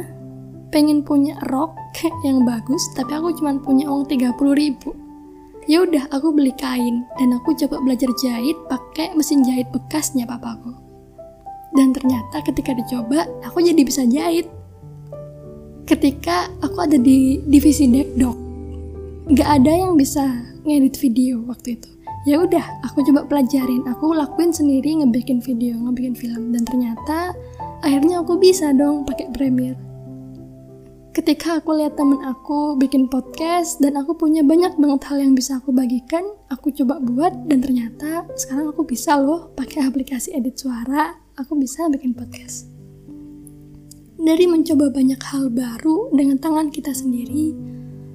[0.70, 1.74] pengen punya rok
[2.22, 4.94] yang bagus, tapi aku cuma punya uang 30 ribu.
[5.66, 10.70] Ya udah, aku beli kain dan aku coba belajar jahit pakai mesin jahit bekasnya papaku.
[11.74, 14.46] Dan ternyata ketika dicoba, aku jadi bisa jahit
[15.86, 18.36] ketika aku ada di divisi dekdok
[19.30, 20.22] nggak ada yang bisa
[20.66, 21.90] ngedit video waktu itu.
[22.26, 23.86] Ya udah aku coba pelajarin.
[23.86, 26.50] Aku lakuin sendiri ngebikin video ngebikin film.
[26.50, 27.30] Dan ternyata
[27.86, 29.78] akhirnya aku bisa dong pakai Premiere.
[31.14, 35.56] Ketika aku lihat temen aku bikin podcast dan aku punya banyak banget hal yang bisa
[35.62, 36.22] aku bagikan
[36.52, 41.16] aku coba buat dan ternyata sekarang aku bisa loh pakai aplikasi edit suara.
[41.40, 42.75] Aku bisa bikin podcast
[44.16, 47.52] dari mencoba banyak hal baru dengan tangan kita sendiri,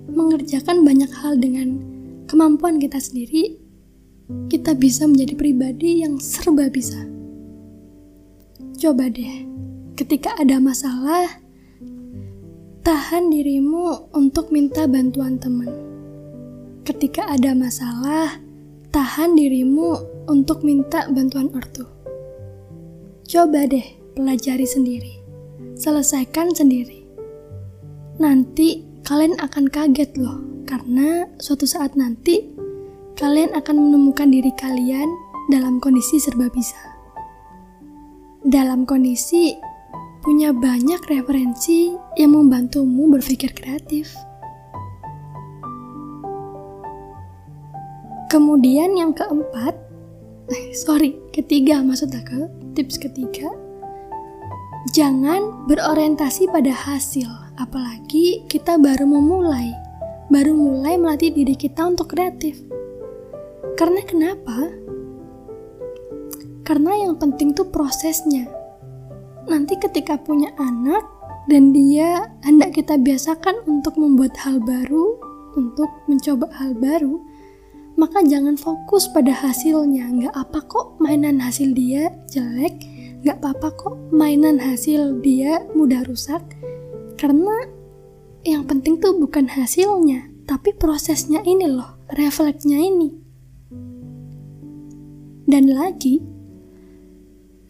[0.09, 1.77] mengerjakan banyak hal dengan
[2.25, 3.61] kemampuan kita sendiri,
[4.49, 6.97] kita bisa menjadi pribadi yang serba bisa.
[8.81, 9.45] Coba deh,
[9.93, 11.37] ketika ada masalah,
[12.81, 15.69] tahan dirimu untuk minta bantuan teman.
[16.81, 18.41] Ketika ada masalah,
[18.89, 21.85] tahan dirimu untuk minta bantuan ortu.
[23.29, 23.85] Coba deh,
[24.17, 25.20] pelajari sendiri
[25.81, 27.01] selesaikan sendiri.
[28.21, 30.37] Nanti kalian akan kaget loh,
[30.69, 32.53] karena suatu saat nanti
[33.17, 35.09] kalian akan menemukan diri kalian
[35.49, 36.77] dalam kondisi serba bisa.
[38.45, 39.57] Dalam kondisi
[40.21, 44.13] punya banyak referensi yang membantumu berpikir kreatif.
[48.29, 49.75] Kemudian yang keempat,
[50.85, 53.49] sorry, ketiga maksud aku, tips ketiga,
[54.89, 57.29] Jangan berorientasi pada hasil,
[57.61, 59.69] apalagi kita baru memulai,
[60.33, 62.57] baru mulai melatih diri kita untuk kreatif.
[63.77, 64.73] Karena kenapa?
[66.65, 68.49] Karena yang penting tuh prosesnya.
[69.45, 71.05] Nanti ketika punya anak
[71.45, 75.13] dan dia hendak kita biasakan untuk membuat hal baru,
[75.61, 77.21] untuk mencoba hal baru,
[78.01, 80.09] maka jangan fokus pada hasilnya.
[80.09, 82.81] Nggak apa kok mainan hasil dia jelek,
[83.21, 86.41] Gak apa-apa kok mainan hasil dia mudah rusak.
[87.21, 87.69] Karena
[88.41, 93.09] yang penting tuh bukan hasilnya tapi prosesnya ini loh refleksnya ini.
[95.45, 96.19] Dan lagi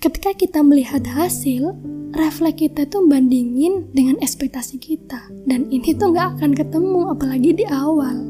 [0.01, 1.75] ketika kita melihat hasil
[2.15, 5.31] refleks kita tuh bandingin dengan ekspektasi kita.
[5.47, 8.27] Dan ini tuh gak akan ketemu apalagi di awal.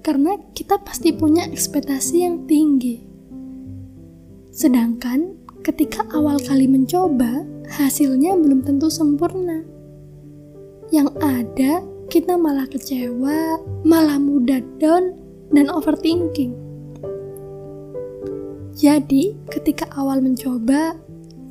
[0.00, 3.04] Karena kita pasti punya ekspektasi yang tinggi.
[4.50, 9.62] Sedangkan ketika awal kali mencoba, hasilnya belum tentu sempurna.
[10.90, 11.72] Yang ada,
[12.10, 15.14] kita malah kecewa, malah mudah down,
[15.54, 16.56] dan overthinking.
[18.74, 20.96] Jadi, ketika awal mencoba,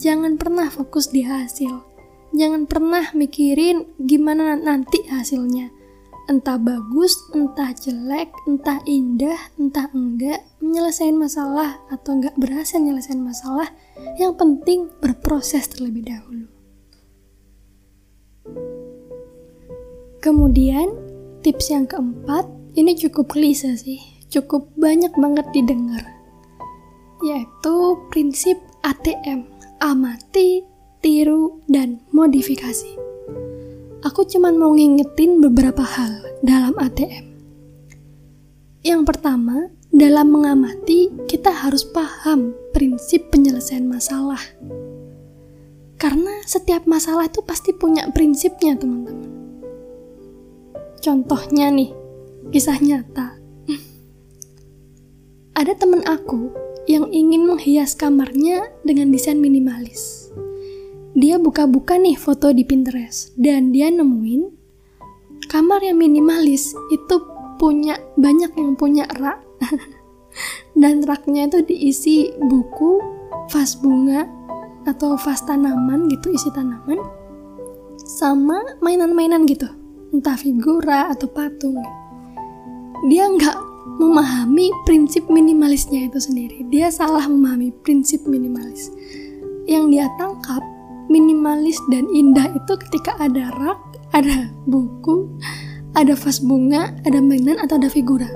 [0.01, 1.85] jangan pernah fokus di hasil.
[2.33, 5.78] Jangan pernah mikirin gimana nanti hasilnya
[6.29, 13.73] entah bagus, entah jelek, entah indah, entah enggak, menyelesaikan masalah atau enggak berhasil menyelesaikan masalah,
[14.21, 16.45] yang penting berproses terlebih dahulu.
[20.21, 20.93] Kemudian,
[21.41, 22.45] tips yang keempat,
[22.77, 23.97] ini cukup klise sih,
[24.29, 26.05] cukup banyak banget didengar,
[27.25, 29.49] yaitu prinsip ATM,
[29.81, 30.61] amati,
[31.01, 33.08] tiru, dan modifikasi
[34.03, 37.25] aku cuman mau ngingetin beberapa hal dalam ATM.
[38.79, 44.39] Yang pertama, dalam mengamati, kita harus paham prinsip penyelesaian masalah.
[45.99, 49.27] Karena setiap masalah itu pasti punya prinsipnya, teman-teman.
[51.03, 51.91] Contohnya nih,
[52.55, 53.35] kisah nyata.
[55.59, 56.55] Ada temen aku
[56.87, 60.31] yang ingin menghias kamarnya dengan desain minimalis
[61.17, 64.49] dia buka-buka nih foto di Pinterest dan dia nemuin
[65.49, 67.15] kamar yang minimalis itu
[67.57, 69.41] punya banyak yang punya rak
[70.81, 73.01] dan raknya itu diisi buku,
[73.51, 74.29] vas bunga
[74.87, 77.01] atau vas tanaman gitu isi tanaman
[78.09, 79.67] sama mainan-mainan gitu,
[80.15, 81.77] entah figura atau patung.
[83.11, 83.57] Dia nggak
[83.99, 86.65] memahami prinsip minimalisnya itu sendiri.
[86.71, 88.89] Dia salah memahami prinsip minimalis.
[89.69, 90.63] Yang dia tangkap
[91.09, 93.81] minimalis dan indah itu ketika ada rak,
[94.13, 95.27] ada buku,
[95.97, 98.29] ada vas bunga, ada mainan atau ada figura.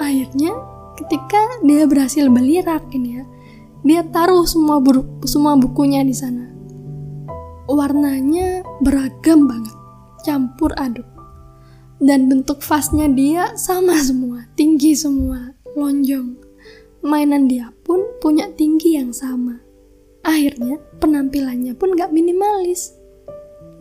[0.00, 0.50] Akhirnya
[0.98, 3.24] ketika dia berhasil beli rak ini ya,
[3.86, 6.50] dia taruh semua buku, semua bukunya di sana.
[7.70, 9.76] Warnanya beragam banget,
[10.26, 11.06] campur aduk.
[12.02, 16.34] Dan bentuk vasnya dia sama semua, tinggi semua, lonjong.
[17.06, 19.61] Mainan dia pun punya tinggi yang sama.
[20.22, 22.94] Akhirnya penampilannya pun gak minimalis.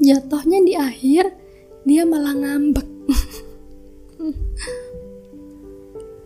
[0.01, 1.29] Jatuhnya di akhir
[1.85, 2.87] dia malah ngambek.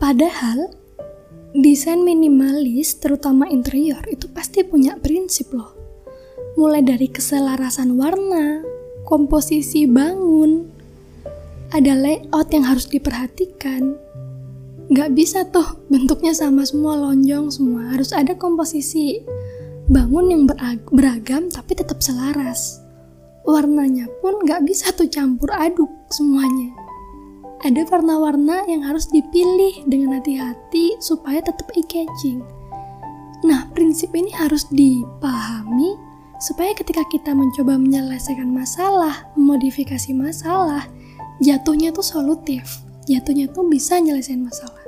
[0.04, 0.72] Padahal
[1.56, 5.76] desain minimalis terutama interior itu pasti punya prinsip loh.
[6.56, 8.64] Mulai dari keselarasan warna,
[9.04, 10.68] komposisi bangun,
[11.76, 14.00] ada layout yang harus diperhatikan.
[14.92, 19.20] Gak bisa tuh bentuknya sama semua lonjong semua, harus ada komposisi
[19.86, 20.44] bangun yang
[20.90, 22.82] beragam tapi tetap selaras.
[23.46, 26.74] Warnanya pun gak bisa tuh campur aduk semuanya.
[27.62, 32.42] Ada warna-warna yang harus dipilih dengan hati-hati supaya tetap eye-catching.
[33.46, 35.94] Nah, prinsip ini harus dipahami
[36.42, 40.90] supaya ketika kita mencoba menyelesaikan masalah, memodifikasi masalah,
[41.42, 44.82] jatuhnya tuh solutif, jatuhnya tuh bisa nyelesain masalah.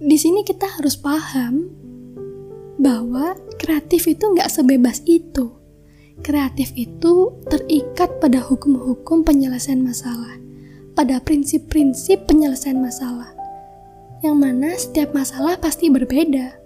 [0.00, 1.79] Di sini kita harus paham
[2.80, 5.52] bahwa kreatif itu nggak sebebas itu.
[6.24, 10.40] Kreatif itu terikat pada hukum-hukum penyelesaian masalah,
[10.96, 13.32] pada prinsip-prinsip penyelesaian masalah,
[14.24, 16.56] yang mana setiap masalah pasti berbeda.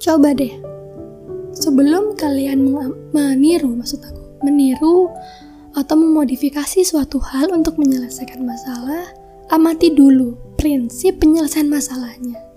[0.00, 0.52] Coba deh,
[1.56, 2.60] sebelum kalian
[3.16, 5.08] meniru, maksud aku, meniru
[5.72, 9.08] atau memodifikasi suatu hal untuk menyelesaikan masalah,
[9.48, 12.53] amati dulu prinsip penyelesaian masalahnya.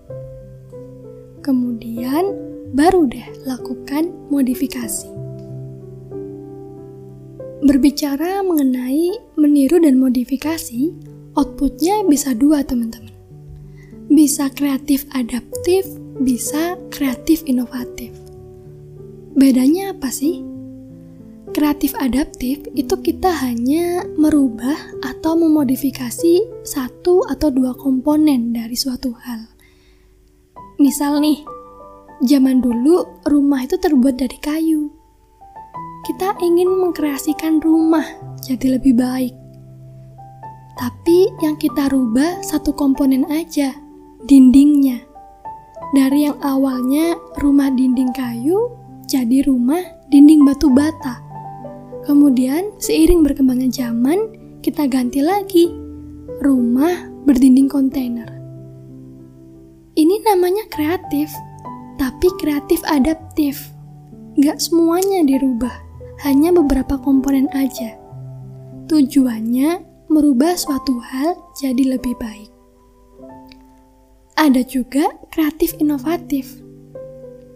[1.48, 2.36] Kemudian
[2.76, 5.08] baru deh lakukan modifikasi.
[7.64, 10.92] Berbicara mengenai meniru dan modifikasi,
[11.40, 13.16] outputnya bisa dua teman-teman.
[14.12, 15.88] Bisa kreatif adaptif,
[16.20, 18.12] bisa kreatif inovatif.
[19.32, 20.44] Bedanya apa sih?
[21.56, 29.57] Kreatif adaptif itu kita hanya merubah atau memodifikasi satu atau dua komponen dari suatu hal.
[30.78, 31.42] Misal nih,
[32.22, 34.94] zaman dulu rumah itu terbuat dari kayu.
[36.06, 38.06] Kita ingin mengkreasikan rumah
[38.46, 39.34] jadi lebih baik.
[40.78, 43.74] Tapi yang kita rubah satu komponen aja,
[44.30, 45.02] dindingnya.
[45.98, 48.70] Dari yang awalnya rumah dinding kayu,
[49.10, 49.82] jadi rumah
[50.14, 51.18] dinding batu bata.
[52.06, 54.30] Kemudian seiring berkembangnya zaman,
[54.62, 55.74] kita ganti lagi
[56.46, 58.37] rumah berdinding kontainer.
[59.98, 61.34] Ini namanya kreatif,
[61.98, 63.74] tapi kreatif adaptif.
[64.38, 65.74] Gak semuanya dirubah,
[66.22, 67.98] hanya beberapa komponen aja.
[68.86, 69.82] Tujuannya
[70.14, 72.54] merubah suatu hal jadi lebih baik.
[74.38, 76.46] Ada juga kreatif inovatif.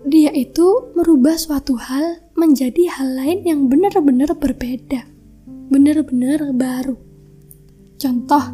[0.09, 5.05] Dia itu merubah suatu hal menjadi hal lain yang benar-benar berbeda,
[5.69, 6.97] benar-benar baru.
[8.01, 8.49] Contoh,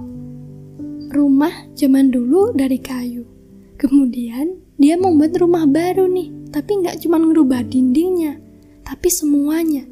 [1.16, 3.37] rumah zaman dulu dari kayu
[3.78, 8.42] Kemudian dia membuat rumah baru nih, tapi nggak cuma ngerubah dindingnya,
[8.82, 9.86] tapi semuanya.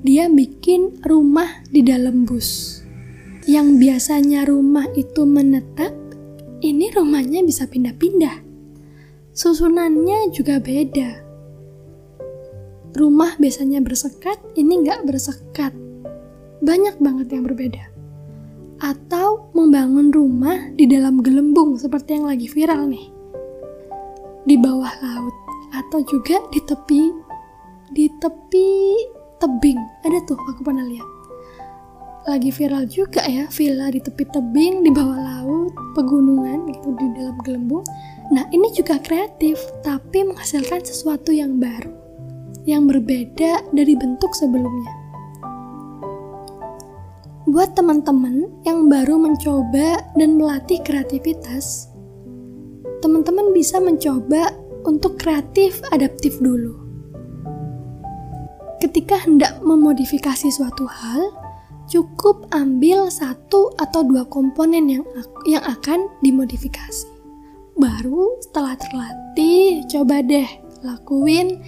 [0.00, 2.80] Dia bikin rumah di dalam bus.
[3.44, 5.92] Yang biasanya rumah itu menetap,
[6.64, 8.40] ini rumahnya bisa pindah-pindah.
[9.36, 11.20] Susunannya juga beda.
[12.96, 15.76] Rumah biasanya bersekat, ini nggak bersekat.
[16.64, 17.89] Banyak banget yang berbeda
[18.80, 23.06] atau membangun rumah di dalam gelembung seperti yang lagi viral nih.
[24.48, 25.36] Di bawah laut
[25.76, 27.02] atau juga di tepi
[27.92, 28.68] di tepi
[29.36, 29.80] tebing.
[30.04, 31.08] Ada tuh aku pernah lihat.
[32.28, 37.36] Lagi viral juga ya villa di tepi tebing di bawah laut, pegunungan gitu di dalam
[37.44, 37.84] gelembung.
[38.30, 41.90] Nah, ini juga kreatif tapi menghasilkan sesuatu yang baru
[42.68, 44.99] yang berbeda dari bentuk sebelumnya
[47.50, 51.90] buat teman-teman yang baru mencoba dan melatih kreativitas,
[53.02, 54.54] teman-teman bisa mencoba
[54.86, 56.78] untuk kreatif adaptif dulu.
[58.78, 61.34] Ketika hendak memodifikasi suatu hal,
[61.90, 65.04] cukup ambil satu atau dua komponen yang
[65.42, 67.10] yang akan dimodifikasi.
[67.74, 70.48] Baru setelah terlatih, coba deh
[70.86, 71.58] lakuin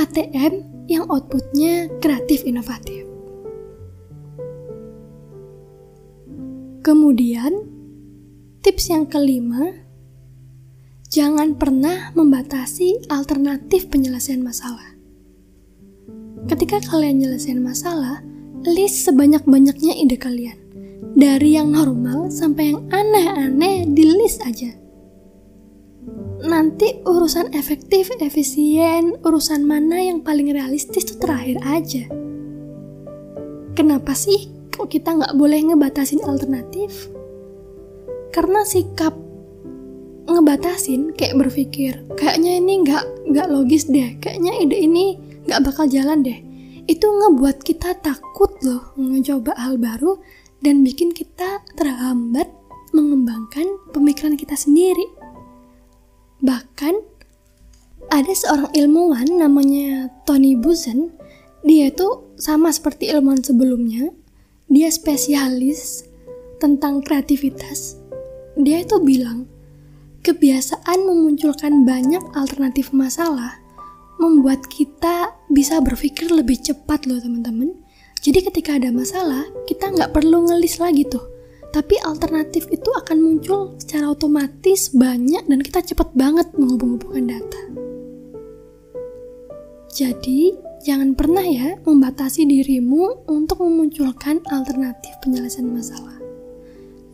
[0.00, 3.11] ATM yang outputnya kreatif inovatif.
[6.82, 7.62] Kemudian,
[8.58, 9.70] tips yang kelima,
[11.06, 14.98] jangan pernah membatasi alternatif penyelesaian masalah.
[16.50, 18.26] Ketika kalian nyelesain masalah,
[18.66, 20.58] list sebanyak-banyaknya ide kalian.
[21.14, 24.74] Dari yang normal sampai yang aneh-aneh di list aja.
[26.42, 32.10] Nanti urusan efektif, efisien, urusan mana yang paling realistis itu terakhir aja.
[33.78, 37.12] Kenapa sih kok kita nggak boleh ngebatasin alternatif?
[38.32, 39.12] Karena sikap
[40.26, 46.24] ngebatasin kayak berpikir kayaknya ini nggak nggak logis deh, kayaknya ide ini nggak bakal jalan
[46.24, 46.40] deh.
[46.88, 50.18] Itu ngebuat kita takut loh mencoba hal baru
[50.64, 52.48] dan bikin kita terhambat
[52.96, 55.06] mengembangkan pemikiran kita sendiri.
[56.42, 56.94] Bahkan
[58.10, 61.14] ada seorang ilmuwan namanya Tony Buzan,
[61.62, 64.10] dia itu sama seperti ilmuwan sebelumnya,
[64.72, 66.08] dia spesialis
[66.56, 68.00] tentang kreativitas.
[68.56, 69.44] Dia itu bilang,
[70.24, 73.60] kebiasaan memunculkan banyak alternatif masalah
[74.16, 77.76] membuat kita bisa berpikir lebih cepat loh teman-teman.
[78.24, 81.26] Jadi ketika ada masalah, kita nggak perlu ngelis lagi tuh.
[81.68, 87.62] Tapi alternatif itu akan muncul secara otomatis banyak dan kita cepat banget menghubung-hubungkan data.
[89.92, 96.18] Jadi, jangan pernah ya membatasi dirimu untuk memunculkan alternatif penyelesaian masalah.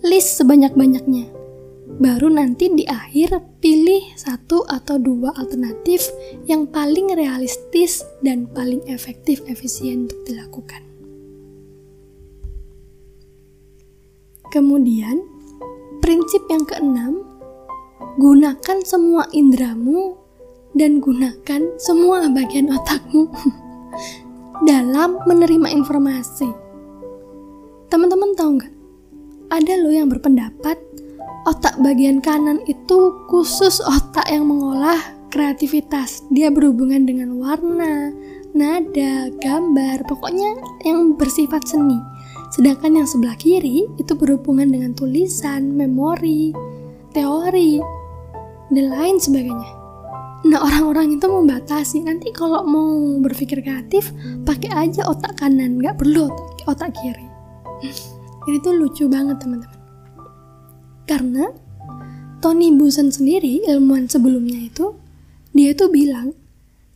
[0.02, 1.38] List sebanyak-banyaknya
[1.98, 6.06] Baru nanti di akhir pilih satu atau dua alternatif
[6.46, 10.78] yang paling realistis dan paling efektif efisien untuk dilakukan.
[14.54, 15.26] Kemudian,
[15.98, 17.26] prinsip yang keenam,
[18.22, 20.27] gunakan semua indramu
[20.78, 23.26] dan gunakan semua bagian otakmu
[24.70, 26.46] dalam menerima informasi.
[27.90, 28.74] Teman-teman tahu nggak?
[29.48, 30.78] Ada lo yang berpendapat
[31.48, 35.00] otak bagian kanan itu khusus otak yang mengolah
[35.32, 36.22] kreativitas.
[36.28, 38.12] Dia berhubungan dengan warna,
[38.52, 41.96] nada, gambar, pokoknya yang bersifat seni.
[42.52, 46.52] Sedangkan yang sebelah kiri itu berhubungan dengan tulisan, memori,
[47.12, 47.80] teori,
[48.72, 49.77] dan lain sebagainya.
[50.46, 54.14] Nah orang-orang itu membatasi nanti kalau mau berpikir kreatif
[54.46, 56.30] pakai aja otak kanan, nggak perlu
[56.70, 57.26] otak, kiri.
[58.46, 59.80] Ini tuh lucu banget teman-teman.
[61.08, 61.50] Karena
[62.38, 64.94] Tony Buzan sendiri, ilmuwan sebelumnya itu,
[65.50, 66.36] dia tuh bilang,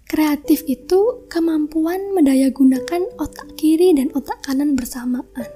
[0.07, 5.49] kreatif itu kemampuan mendaya gunakan otak kiri dan otak kanan bersamaan.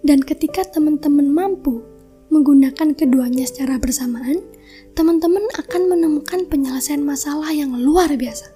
[0.00, 1.84] Dan ketika teman-teman mampu
[2.32, 4.53] menggunakan keduanya secara bersamaan,
[4.94, 8.54] teman-teman akan menemukan penyelesaian masalah yang luar biasa.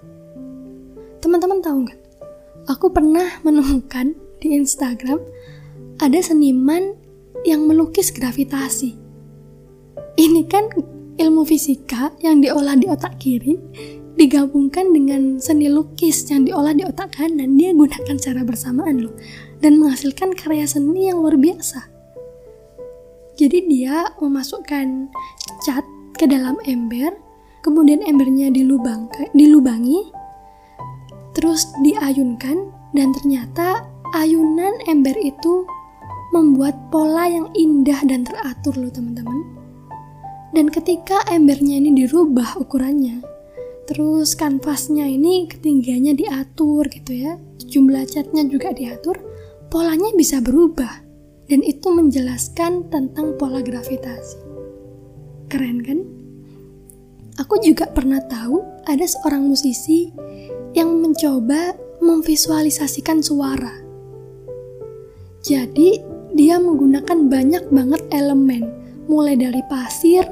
[1.18, 2.00] Teman-teman tahu nggak?
[2.70, 5.18] Aku pernah menemukan di Instagram
[5.98, 6.94] ada seniman
[7.42, 8.94] yang melukis gravitasi.
[10.18, 10.70] Ini kan
[11.18, 13.58] ilmu fisika yang diolah di otak kiri
[14.18, 19.14] digabungkan dengan seni lukis yang diolah di otak kanan dia gunakan secara bersamaan loh
[19.62, 21.86] dan menghasilkan karya seni yang luar biasa
[23.38, 25.06] jadi dia memasukkan
[25.62, 25.86] cat
[26.18, 27.14] ke dalam ember
[27.62, 30.10] kemudian embernya dilubang, dilubangi
[31.38, 33.86] terus diayunkan dan ternyata
[34.18, 35.62] ayunan ember itu
[36.34, 39.46] membuat pola yang indah dan teratur loh teman-teman.
[40.52, 43.20] Dan ketika embernya ini dirubah ukurannya,
[43.86, 47.36] terus kanvasnya ini ketinggiannya diatur gitu ya,
[47.68, 49.20] jumlah catnya juga diatur,
[49.68, 51.04] polanya bisa berubah.
[51.48, 54.47] Dan itu menjelaskan tentang pola gravitasi.
[55.48, 55.98] Keren kan?
[57.40, 60.12] Aku juga pernah tahu ada seorang musisi
[60.76, 61.72] yang mencoba
[62.04, 63.72] memvisualisasikan suara.
[65.40, 66.02] Jadi,
[66.36, 68.68] dia menggunakan banyak banget elemen,
[69.08, 70.28] mulai dari pasir,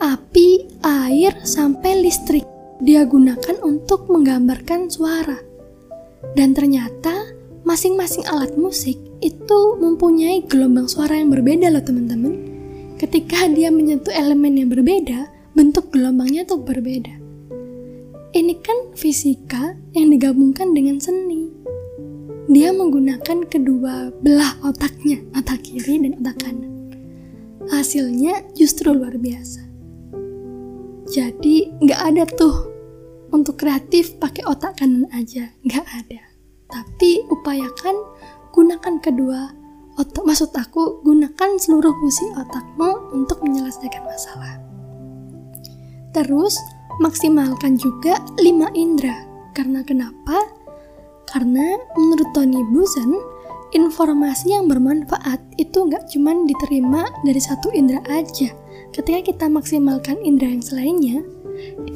[0.00, 2.48] api, air, sampai listrik.
[2.82, 5.38] Dia gunakan untuk menggambarkan suara.
[6.32, 7.30] Dan ternyata
[7.62, 12.51] masing-masing alat musik itu mempunyai gelombang suara yang berbeda loh teman-teman.
[13.02, 15.26] Ketika dia menyentuh elemen yang berbeda,
[15.58, 17.18] bentuk gelombangnya tuh berbeda.
[18.30, 21.52] Ini kan fisika yang digabungkan dengan seni
[22.50, 26.90] dia menggunakan kedua belah otaknya, otak kiri dan otak kanan.
[27.70, 29.62] Hasilnya justru luar biasa.
[31.08, 32.68] Jadi nggak ada tuh
[33.30, 36.22] untuk kreatif pakai otak kanan aja, nggak ada.
[36.68, 37.96] Tapi upayakan
[38.50, 39.61] gunakan kedua
[39.98, 40.22] otak.
[40.24, 44.60] Maksud aku gunakan seluruh fungsi otakmu untuk menyelesaikan masalah.
[46.12, 46.56] Terus
[47.00, 49.24] maksimalkan juga lima indera.
[49.56, 50.48] Karena kenapa?
[51.28, 53.16] Karena menurut Tony Buzan,
[53.72, 58.52] informasi yang bermanfaat itu nggak cuma diterima dari satu indera aja.
[58.92, 61.24] Ketika kita maksimalkan indera yang selainnya,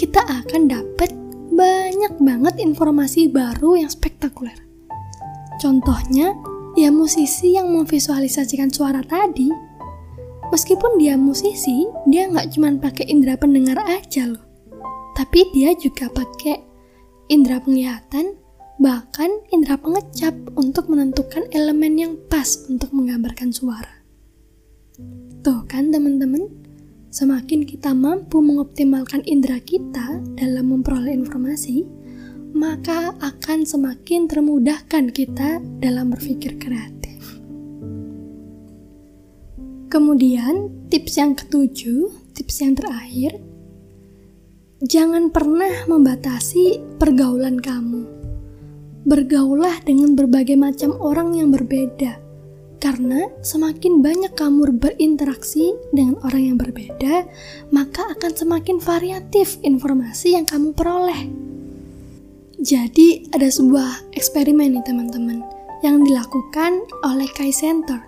[0.00, 1.12] kita akan dapat
[1.52, 4.56] banyak banget informasi baru yang spektakuler.
[5.60, 6.36] Contohnya,
[6.76, 9.48] ya musisi yang memvisualisasikan suara tadi,
[10.52, 14.44] meskipun dia musisi, dia nggak cuma pakai indera pendengar aja loh,
[15.16, 16.60] tapi dia juga pakai
[17.32, 18.36] indera penglihatan,
[18.76, 24.04] bahkan indera pengecap untuk menentukan elemen yang pas untuk menggambarkan suara.
[25.40, 26.66] Tuh kan teman-teman,
[27.16, 31.88] Semakin kita mampu mengoptimalkan indera kita dalam memperoleh informasi,
[32.56, 37.20] maka akan semakin termudahkan kita dalam berpikir kreatif.
[39.92, 43.36] Kemudian, tips yang ketujuh, tips yang terakhir,
[44.82, 48.08] jangan pernah membatasi pergaulan kamu.
[49.06, 52.26] Bergaulah dengan berbagai macam orang yang berbeda
[52.76, 57.24] karena semakin banyak kamu berinteraksi dengan orang yang berbeda,
[57.72, 61.55] maka akan semakin variatif informasi yang kamu peroleh.
[62.66, 65.38] Jadi, ada sebuah eksperimen nih teman-teman
[65.86, 68.02] yang dilakukan oleh Kai Center.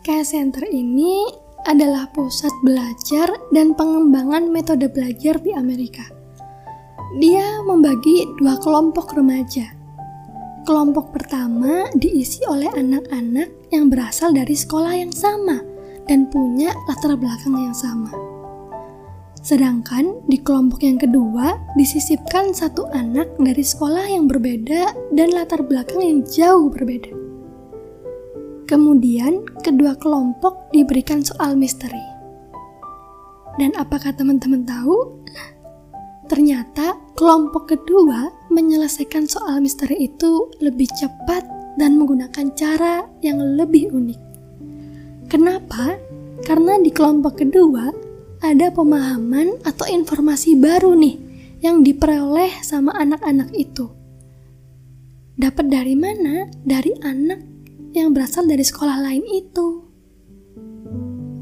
[0.00, 1.28] Kai Center ini
[1.68, 6.08] adalah pusat belajar dan pengembangan metode belajar di Amerika.
[7.20, 9.82] Dia membagi dua kelompok remaja,
[10.62, 15.58] Kelompok pertama diisi oleh anak-anak yang berasal dari sekolah yang sama
[16.06, 18.31] dan punya latar belakang yang sama.
[19.42, 25.98] Sedangkan di kelompok yang kedua disisipkan satu anak dari sekolah yang berbeda dan latar belakang
[25.98, 27.10] yang jauh berbeda.
[28.70, 32.00] Kemudian kedua kelompok diberikan soal misteri.
[33.58, 35.22] Dan apakah teman-teman tahu
[36.32, 41.44] Ternyata kelompok kedua menyelesaikan soal misteri itu lebih cepat
[41.76, 44.20] dan menggunakan cara yang lebih unik.
[45.28, 46.00] Kenapa?
[46.40, 47.92] Karena di kelompok kedua
[48.42, 51.16] ada pemahaman atau informasi baru nih
[51.62, 53.86] yang diperoleh sama anak-anak itu.
[55.38, 56.50] Dapat dari mana?
[56.66, 57.40] Dari anak
[57.94, 59.92] yang berasal dari sekolah lain itu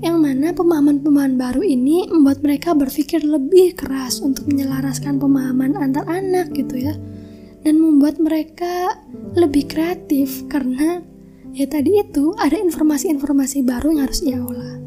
[0.01, 6.57] yang mana pemahaman-pemahaman baru ini membuat mereka berpikir lebih keras untuk menyelaraskan pemahaman antar anak
[6.57, 6.97] gitu ya
[7.61, 8.97] dan membuat mereka
[9.37, 11.05] lebih kreatif karena
[11.53, 14.80] ya tadi itu ada informasi-informasi baru yang harus ia olah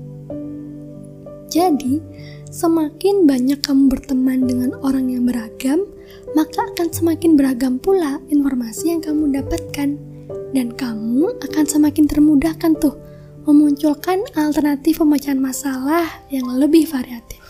[1.54, 2.02] jadi
[2.50, 5.86] semakin banyak kamu berteman dengan orang yang beragam
[6.34, 9.90] maka akan semakin beragam pula informasi yang kamu dapatkan
[10.58, 12.98] dan kamu akan semakin termudahkan tuh
[13.46, 17.44] memunculkan alternatif pemecahan masalah yang lebih variatif.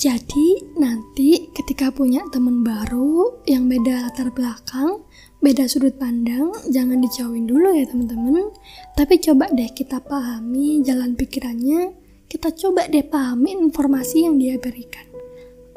[0.00, 5.04] Jadi, nanti ketika punya teman baru yang beda latar belakang,
[5.44, 8.48] beda sudut pandang, jangan dijauhin dulu ya teman-teman.
[8.96, 11.92] Tapi coba deh kita pahami jalan pikirannya,
[12.30, 15.02] kita coba deh pahami informasi yang dia berikan.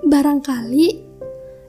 [0.06, 1.02] Barangkali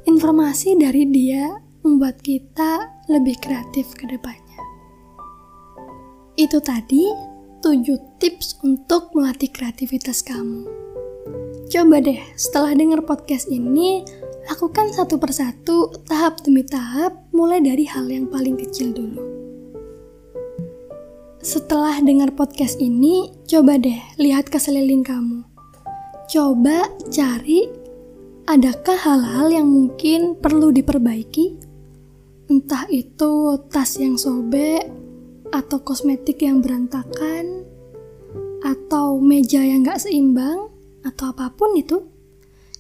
[0.05, 4.61] informasi dari dia membuat kita lebih kreatif ke depannya.
[6.37, 7.09] Itu tadi
[7.65, 10.69] 7 tips untuk melatih kreativitas kamu.
[11.73, 14.05] Coba deh, setelah dengar podcast ini,
[14.53, 19.44] lakukan satu persatu, tahap demi tahap, mulai dari hal yang paling kecil dulu.
[21.45, 25.45] Setelah dengar podcast ini, coba deh lihat ke seliling kamu.
[26.25, 27.69] Coba cari
[28.49, 31.61] adakah hal-hal yang mungkin perlu diperbaiki?
[32.49, 34.89] Entah itu tas yang sobek,
[35.53, 37.69] atau kosmetik yang berantakan,
[38.65, 40.73] atau meja yang gak seimbang,
[41.05, 42.09] atau apa pun itu.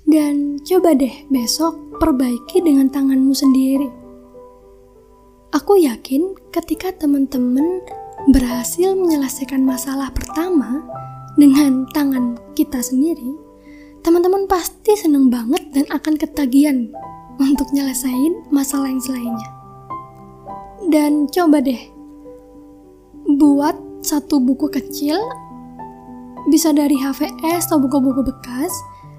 [0.08, 3.88] Dan coba deh besok perbaiki dengan tanganmu sendiri.
[5.52, 7.84] Aku yakin ketika teman-teman
[8.32, 10.80] berhasil menyelesaikan masalah pertama
[11.36, 13.36] dengan tangan kita sendiri,
[14.00, 16.88] teman-teman pasti seneng banget dan akan ketagihan
[17.36, 19.50] untuk nyelesain masalah yang selainnya.
[20.88, 21.80] Dan coba deh
[23.36, 25.16] buat satu buku kecil,
[26.48, 28.72] bisa dari HVS atau buku-buku bekas,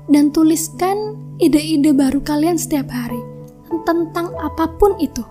[0.10, 3.22] dan tuliskan ide-ide baru kalian setiap hari
[3.84, 5.26] tentang apa pun itu.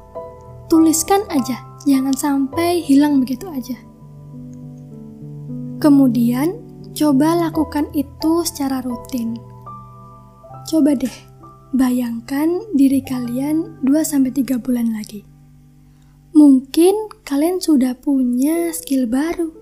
[0.67, 3.79] Tuliskan aja, jangan sampai hilang begitu aja.
[5.79, 6.61] Kemudian,
[6.97, 9.37] coba lakukan itu secara rutin.
[10.65, 11.17] Coba deh,
[11.77, 15.35] bayangkan diri kalian 2-3 bulan lagi
[16.35, 19.55] Mungkin kalian sudah punya skill baru.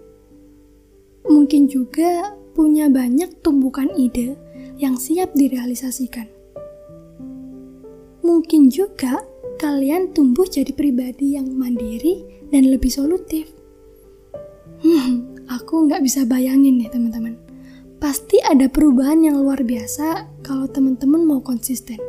[1.28, 4.40] Mungkin juga punya banyak tumbukan ide
[4.80, 6.24] yang siap direalisasikan.
[8.24, 9.20] Mungkin juga
[9.58, 13.48] kalian tumbuh jadi pribadi yang mandiri dan lebih solutif.
[14.82, 17.38] Hmm, aku nggak bisa bayangin nih teman-teman.
[18.02, 22.02] Pasti ada perubahan yang luar biasa kalau teman-teman mau konsisten.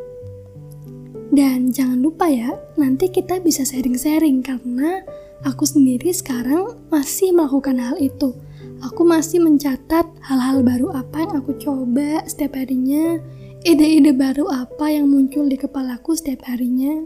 [1.34, 5.02] Dan jangan lupa ya, nanti kita bisa sharing-sharing karena
[5.46, 8.38] aku sendiri sekarang masih melakukan hal itu.
[8.86, 13.18] Aku masih mencatat hal-hal baru apa yang aku coba setiap harinya,
[13.64, 17.06] ide-ide baru apa yang muncul di kepalaku setiap harinya.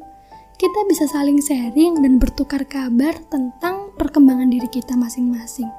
[0.58, 5.70] Kita bisa saling sharing dan bertukar kabar tentang perkembangan diri kita masing-masing.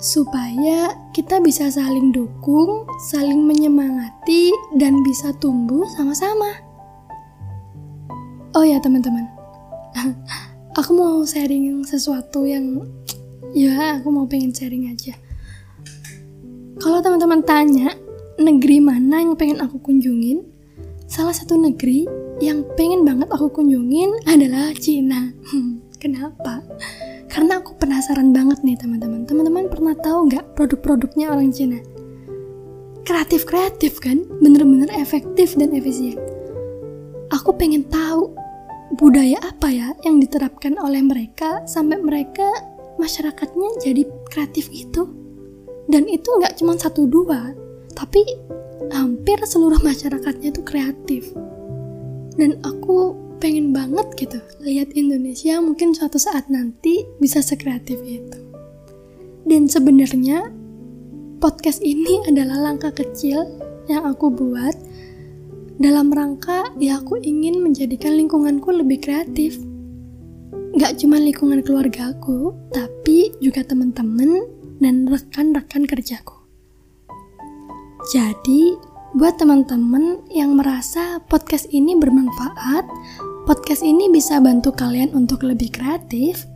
[0.00, 4.48] Supaya kita bisa saling dukung, saling menyemangati,
[4.80, 6.56] dan bisa tumbuh sama-sama.
[8.56, 9.28] Oh ya teman-teman,
[10.80, 12.88] aku mau sharing sesuatu yang
[13.52, 15.12] ya aku mau pengen sharing aja.
[16.80, 17.92] Kalau teman-teman tanya
[18.40, 20.48] negeri mana yang pengen aku kunjungin,
[21.12, 22.08] salah satu negeri
[22.40, 25.28] yang pengen banget aku kunjungin adalah Cina.
[26.00, 26.64] Kenapa?
[27.28, 29.28] Karena aku penasaran banget nih teman-teman.
[29.28, 31.84] Teman-teman pernah tahu nggak produk-produknya orang Cina?
[33.04, 34.24] Kreatif-kreatif kan?
[34.40, 36.16] Bener-bener efektif dan efisien.
[37.28, 38.32] Aku pengen tahu
[38.96, 42.48] budaya apa ya yang diterapkan oleh mereka sampai mereka
[42.96, 45.08] masyarakatnya jadi kreatif itu
[45.88, 47.56] dan itu nggak cuma satu dua
[47.96, 48.20] tapi
[48.90, 51.30] hampir seluruh masyarakatnya itu kreatif
[52.34, 58.38] dan aku pengen banget gitu lihat Indonesia mungkin suatu saat nanti bisa sekreatif itu
[59.46, 60.50] dan sebenarnya
[61.42, 63.46] podcast ini adalah langkah kecil
[63.90, 64.74] yang aku buat
[65.82, 69.58] dalam rangka ya aku ingin menjadikan lingkunganku lebih kreatif.
[70.78, 74.46] Gak cuma lingkungan keluarga aku, tapi juga teman-teman
[74.80, 76.41] dan rekan-rekan kerjaku.
[78.10, 78.74] Jadi,
[79.14, 82.82] buat teman-teman yang merasa podcast ini bermanfaat,
[83.46, 86.50] podcast ini bisa bantu kalian untuk lebih kreatif,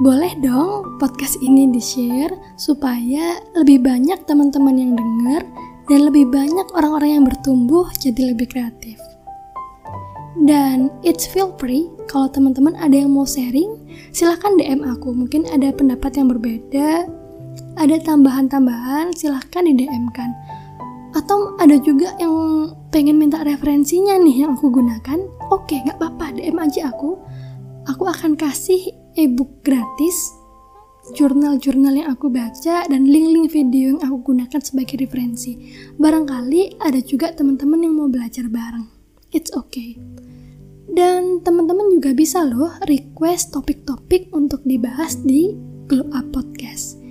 [0.00, 5.44] boleh dong podcast ini di-share supaya lebih banyak teman-teman yang dengar
[5.84, 8.96] dan lebih banyak orang-orang yang bertumbuh jadi lebih kreatif.
[10.48, 13.84] Dan it's feel free kalau teman-teman ada yang mau sharing,
[14.16, 15.12] silahkan DM aku.
[15.12, 17.04] Mungkin ada pendapat yang berbeda,
[17.78, 20.34] ada tambahan-tambahan, silahkan di DM kan.
[21.14, 22.34] Atau ada juga yang
[22.90, 25.20] pengen minta referensinya nih yang aku gunakan,
[25.54, 27.16] oke nggak apa-apa DM aja aku.
[27.86, 30.34] Aku akan kasih ebook gratis
[31.12, 35.60] jurnal-jurnal yang aku baca dan link-link video yang aku gunakan sebagai referensi.
[36.00, 38.88] Barangkali ada juga teman-teman yang mau belajar bareng.
[39.36, 40.00] It's okay.
[40.88, 45.52] Dan teman-teman juga bisa loh request topik-topik untuk dibahas di
[45.90, 47.03] Glow Up Podcast.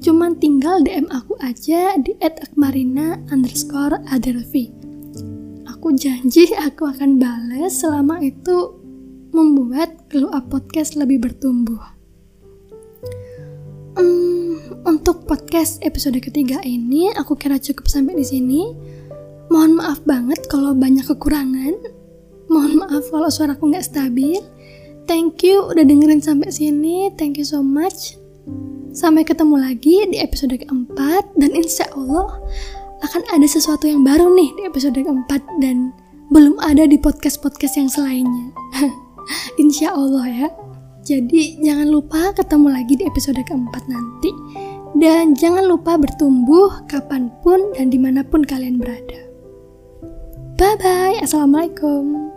[0.00, 4.72] Cuman tinggal DM aku aja di @akmarina underscore adelvi.
[5.68, 8.80] Aku janji aku akan balas selama itu
[9.36, 11.80] membuat Glow Podcast lebih bertumbuh.
[14.00, 14.56] Um,
[14.88, 18.62] untuk podcast episode ketiga ini aku kira cukup sampai di sini.
[19.52, 21.76] Mohon maaf banget kalau banyak kekurangan.
[22.48, 24.40] Mohon maaf kalau suaraku nggak stabil.
[25.04, 27.12] Thank you udah dengerin sampai sini.
[27.18, 28.19] Thank you so much.
[28.90, 32.42] Sampai ketemu lagi di episode keempat dan insya Allah
[33.00, 35.94] akan ada sesuatu yang baru nih di episode keempat dan
[36.30, 38.50] belum ada di podcast-podcast yang selainnya.
[39.62, 40.48] insya Allah ya.
[41.00, 44.30] Jadi jangan lupa ketemu lagi di episode keempat nanti.
[44.98, 49.30] Dan jangan lupa bertumbuh kapan pun dan di mana pun kalian berada.
[50.60, 51.24] Bye-bye.
[51.24, 52.29] Assalamualaikum.